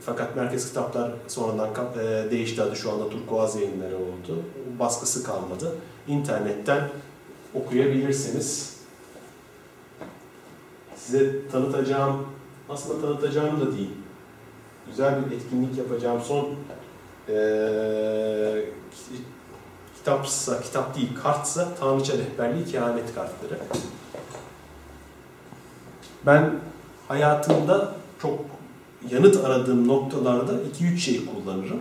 [0.00, 1.70] Fakat merkez kitaplar sonradan
[2.00, 4.42] e, değişti adı şu anda Turkuaz yayınları oldu.
[4.78, 5.74] Baskısı kalmadı.
[6.08, 6.88] İnternetten
[7.54, 8.78] okuyabilirsiniz.
[10.96, 12.26] Size tanıtacağım,
[12.68, 13.90] aslında tanıtacağım da değil.
[14.90, 16.20] Güzel bir etkinlik yapacağım.
[16.24, 16.48] Son
[19.96, 23.58] kitapsa, kitap değil, kartsa Tanrıça Rehberliği Kehanet kartları.
[26.26, 26.54] Ben
[27.08, 28.38] hayatımda çok
[29.10, 31.80] yanıt aradığım noktalarda 2-3 şey kullanırım.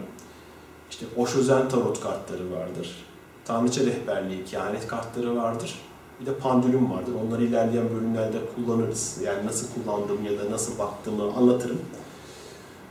[0.89, 3.05] İşte Oşözen Tarot kartları vardır.
[3.45, 5.79] Tanrıça Rehberliği Kehanet kartları vardır.
[6.21, 7.11] Bir de pandülüm vardır.
[7.27, 9.17] Onları ilerleyen bölümlerde kullanırız.
[9.23, 11.79] Yani nasıl kullandığım ya da nasıl baktığımı anlatırım.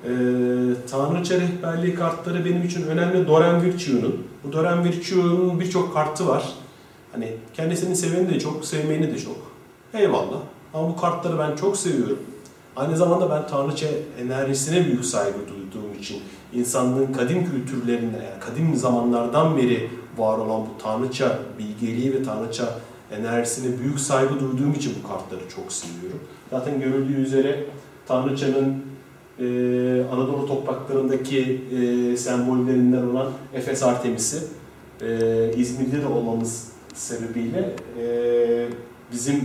[0.07, 0.11] Ee,
[0.91, 4.27] Tanrıça rehberliği kartları benim için önemli Doran Virtue'nun.
[4.45, 6.53] Bu Doran Virtue'nun birçok kartı var.
[7.13, 9.37] Hani kendisini seveni de çok, sevmeyeni de çok.
[9.95, 10.39] Eyvallah.
[10.75, 12.19] Ama bu kartları ben çok seviyorum.
[12.77, 13.87] Aynı zamanda ben Tanrıça
[14.21, 20.83] enerjisine büyük saygı duyduğum için insanlığın kadim kültürlerinde, yani kadim zamanlardan beri var olan bu
[20.83, 22.79] Tanrıça bilgeliği ve Tanrıça
[23.13, 26.21] enerjisine büyük saygı duyduğum için bu kartları çok seviyorum.
[26.51, 27.65] Zaten görüldüğü üzere
[28.09, 28.86] Tanrıçanın
[29.41, 29.45] e,
[30.13, 34.39] Anadolu topraklarındaki e, sembollerinden olan Efes Artemis'i
[35.03, 38.69] e, İzmir'de de olmamız sebebiyle e,
[39.13, 39.45] bizim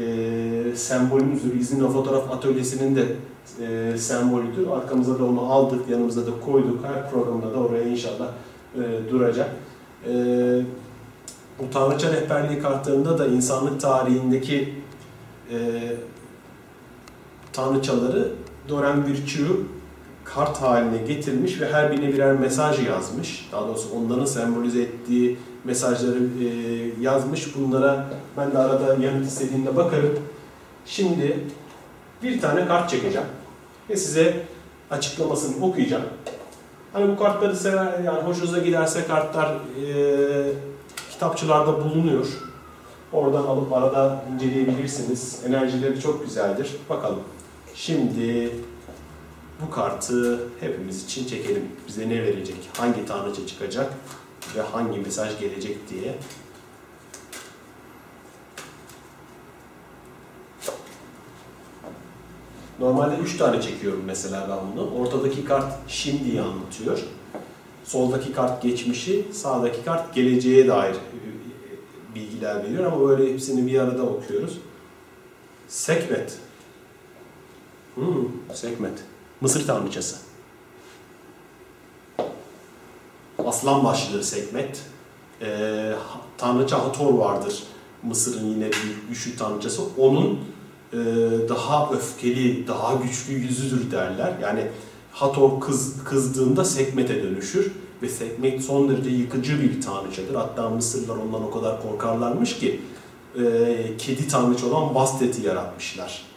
[0.00, 1.60] e, sembolümüzdür.
[1.60, 3.06] İzmir Fotoğraf Atölyesi'nin de
[3.62, 4.66] e, sembolüdür.
[4.66, 6.84] Arkamıza da onu aldık, yanımıza da koyduk.
[6.84, 8.28] Her programda da oraya inşallah
[8.74, 9.56] e, duracak.
[10.08, 10.12] E,
[11.58, 14.74] bu Tanrıça Rehberliği kartlarında da insanlık tarihindeki
[15.50, 15.56] e,
[17.52, 18.32] tanrıçaları
[18.68, 19.56] Doran Virtue
[20.24, 23.48] kart haline getirmiş ve her birine birer mesaj yazmış.
[23.52, 26.48] Daha doğrusu onların sembolize ettiği mesajları e,
[27.00, 27.56] yazmış.
[27.56, 28.06] Bunlara
[28.36, 30.18] ben de arada yanıt istediğimde bakarım.
[30.86, 31.38] Şimdi
[32.22, 33.26] bir tane kart çekeceğim
[33.90, 34.42] ve size
[34.90, 36.04] açıklamasını okuyacağım.
[36.92, 40.52] Hani bu kartları sever, yani hoşunuza giderse kartlar e,
[41.10, 42.26] kitapçılarda bulunuyor.
[43.12, 45.40] Oradan alıp arada inceleyebilirsiniz.
[45.46, 46.76] Enerjileri çok güzeldir.
[46.90, 47.18] Bakalım.
[47.78, 48.50] Şimdi
[49.62, 51.68] bu kartı hepimiz için çekelim.
[51.88, 52.56] Bize ne verecek?
[52.76, 53.92] Hangi tanrıça çıkacak?
[54.56, 56.14] Ve hangi mesaj gelecek diye.
[62.78, 64.90] Normalde 3 tane çekiyorum mesela ben bunu.
[64.90, 66.98] Ortadaki kart şimdiyi anlatıyor.
[67.84, 71.18] Soldaki kart geçmişi, sağdaki kart geleceğe dair e,
[72.14, 74.58] bilgiler veriyor ama böyle hepsini bir arada okuyoruz.
[75.68, 76.47] Sekmet.
[77.98, 78.92] Hmm, Sekmet.
[79.40, 80.16] Mısır tanrıçası.
[83.46, 84.82] Aslan başlı Sekmet.
[85.42, 85.92] Ee,
[86.38, 87.62] tanrıça Hator vardır.
[88.02, 89.82] Mısır'ın yine bir güçlü tanrıçası.
[89.98, 90.38] Onun
[90.92, 90.96] e,
[91.48, 94.34] daha öfkeli, daha güçlü yüzüdür derler.
[94.42, 94.66] Yani
[95.12, 97.72] Hator kız, kızdığında Sekmet'e dönüşür
[98.02, 100.34] ve Sekmet son derece yıkıcı bir tanrıçadır.
[100.34, 102.80] Hatta Mısırlılar ondan o kadar korkarlarmış ki
[103.38, 106.27] e, kedi tanrıça olan Bastet'i yaratmışlar.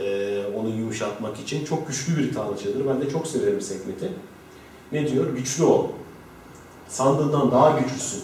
[0.00, 1.64] E, onu yumuşatmak için.
[1.64, 2.88] Çok güçlü bir tanrıçadır.
[2.88, 4.12] Ben de çok severim Sekmet'i.
[4.92, 5.36] Ne diyor?
[5.36, 5.86] Güçlü ol.
[6.88, 8.22] Sandığından daha güçlüsün.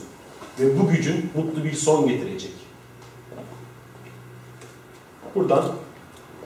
[0.60, 2.52] Ve bu gücün mutlu bir son getirecek.
[5.34, 5.64] Buradan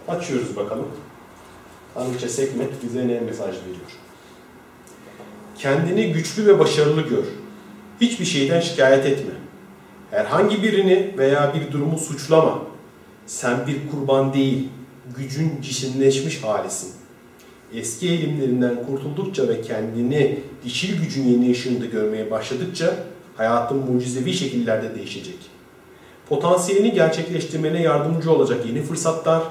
[0.09, 0.89] açıyoruz bakalım.
[1.95, 3.91] Tanrıça Sekmet bize ne mesaj veriyor?
[5.59, 7.25] Kendini güçlü ve başarılı gör.
[8.01, 9.33] Hiçbir şeyden şikayet etme.
[10.11, 12.63] Herhangi birini veya bir durumu suçlama.
[13.27, 14.69] Sen bir kurban değil,
[15.17, 16.93] gücün cisimleşmiş halisin.
[17.75, 22.95] Eski eğilimlerinden kurtuldukça ve kendini dişil gücün yeni ışığında görmeye başladıkça
[23.37, 25.37] hayatın mucizevi şekillerde değişecek.
[26.29, 29.43] Potansiyelini gerçekleştirmene yardımcı olacak yeni fırsatlar,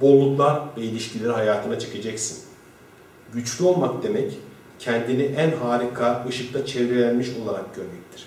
[0.00, 2.38] bolluklar ve ilişkileri hayatına çekeceksin.
[3.32, 4.32] Güçlü olmak demek,
[4.78, 8.26] kendini en harika ışıkta çevrelenmiş olarak görmektir.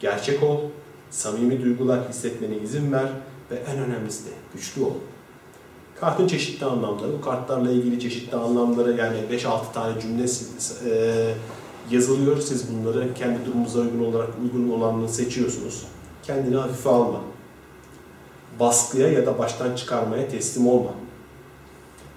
[0.00, 0.60] Gerçek ol,
[1.10, 3.06] samimi duygular hissetmene izin ver
[3.50, 4.94] ve en önemlisi de güçlü ol.
[6.00, 10.24] Kartın çeşitli anlamları, bu kartlarla ilgili çeşitli anlamları yani 5-6 tane cümle
[10.90, 11.34] e,
[11.90, 12.40] yazılıyor.
[12.40, 15.86] Siz bunları kendi durumunuza uygun olarak uygun olanını seçiyorsunuz.
[16.22, 17.20] Kendini hafife alma.
[18.60, 20.90] Baskıya ya da baştan çıkarmaya teslim olma.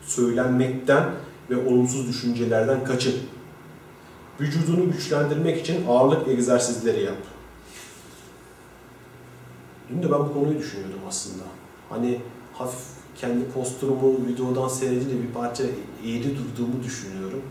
[0.01, 1.03] Söylenmekten
[1.49, 3.15] ve olumsuz düşüncelerden kaçın.
[4.39, 7.17] Vücudunu güçlendirmek için ağırlık egzersizleri yap.
[9.89, 11.43] Dün de ben bu konuyu düşünüyordum aslında.
[11.89, 12.19] Hani
[12.53, 15.64] hafif kendi posturumu videodan seyredince bir parça
[16.03, 17.41] eğri durduğumu düşünüyorum.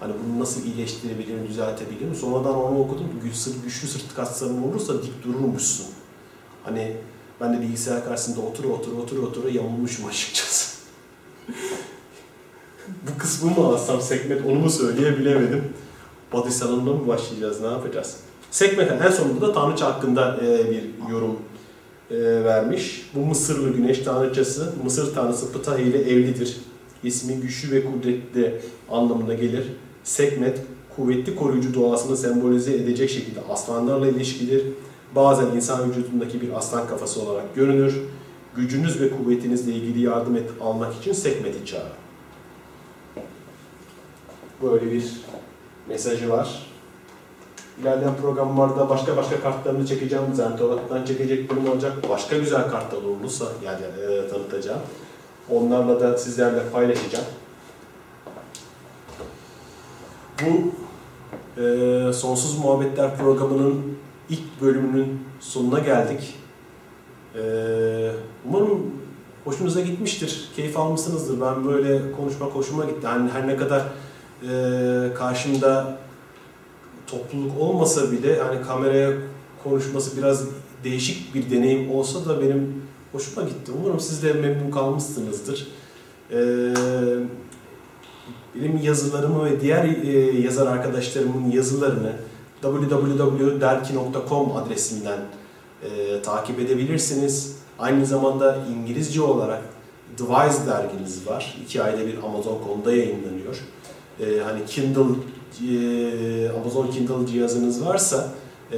[0.00, 2.14] Hani bunu nasıl iyileştirebilirim, düzeltebilirim.
[2.14, 3.06] Sonradan onu okudum.
[3.24, 5.86] Güçlü, güçlü sırt kasların olursa dik dururmuşsun.
[6.64, 6.96] Hani
[7.40, 10.78] ben de bilgisayar karşısında otur otur otur otur yamulmuşum açıkçası.
[12.88, 15.64] Bu kısmı mı alsam sekmet onu mu söyleyebilemedim.
[16.32, 18.16] Body salonuna mı başlayacağız, ne yapacağız?
[18.50, 20.40] Sekmet'in en sonunda da Tanrıça hakkında
[20.70, 21.38] bir yorum
[22.20, 23.10] vermiş.
[23.14, 26.56] Bu Mısırlı güneş tanrıçası, Mısır tanrısı Ptah ile evlidir.
[27.02, 28.60] İsmi güçlü ve kudretli
[28.90, 29.64] anlamına gelir.
[30.04, 30.58] Sekmet,
[30.96, 34.62] kuvvetli koruyucu doğasını sembolize edecek şekilde aslanlarla ilişkidir.
[35.14, 37.94] Bazen insan vücudundaki bir aslan kafası olarak görünür.
[38.56, 41.92] Gücünüz ve kuvvetinizle ilgili yardım et, almak için Sekmet'i çağırın.
[44.62, 45.04] Böyle bir
[45.88, 46.71] mesajı var.
[47.82, 50.24] İlerleyen programlarda başka başka kartlarını çekeceğim.
[50.34, 51.92] Zentolat'tan çekeceklerim olacak.
[52.08, 54.80] Başka güzel kartlar olursa yani e, tanıtacağım.
[55.50, 57.24] Onlarla da sizlerle paylaşacağım.
[60.42, 60.72] Bu
[61.62, 63.98] e, Sonsuz Muhabbetler programının
[64.30, 66.34] ilk bölümünün sonuna geldik.
[67.34, 67.42] E,
[68.48, 68.90] umarım
[69.44, 71.40] hoşunuza gitmiştir, keyif almışsınızdır.
[71.40, 73.00] Ben böyle konuşmak hoşuma gitti.
[73.06, 73.82] Yani her ne kadar
[74.48, 75.98] e, karşımda
[77.12, 79.12] topluluk olmasa bile yani kameraya
[79.64, 80.44] konuşması biraz
[80.84, 82.82] değişik bir deneyim olsa da benim
[83.12, 83.72] hoşuma gitti.
[83.80, 85.68] Umarım siz de memnun kalmışsınızdır.
[86.30, 86.74] Ee,
[88.54, 92.12] benim yazılarımı ve diğer e, yazar arkadaşlarımın yazılarını
[92.62, 95.18] www.derki.com adresinden
[95.82, 97.56] e, takip edebilirsiniz.
[97.78, 99.62] Aynı zamanda İngilizce olarak
[100.18, 101.58] Device derginiz var.
[101.64, 103.56] İki ayda bir Amazon.com'da yayınlanıyor.
[104.20, 105.14] E, hani Kindle
[105.60, 108.28] e, Amazon Kindle cihazınız varsa
[108.72, 108.76] e,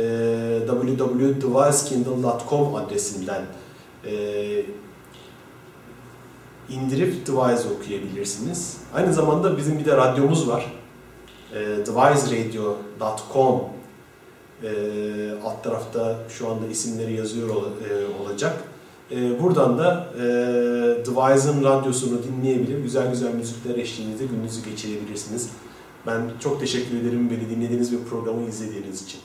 [0.66, 3.42] www.devicekindle.com adresinden
[4.06, 4.12] e,
[6.70, 8.76] indirip Device okuyabilirsiniz.
[8.94, 10.72] Aynı zamanda bizim bir de radyomuz var.
[11.52, 13.60] E, deviceradio.com
[14.62, 14.70] e,
[15.44, 17.52] alt tarafta şu anda isimleri yazıyor e,
[18.22, 18.64] olacak.
[19.42, 20.22] Buradan da e,
[21.06, 25.50] Device'ın radyosunu dinleyebilir, güzel güzel müzikler eşliğinde gününüzü geçirebilirsiniz.
[26.06, 29.20] Ben çok teşekkür ederim beni dinlediğiniz ve programı izlediğiniz için.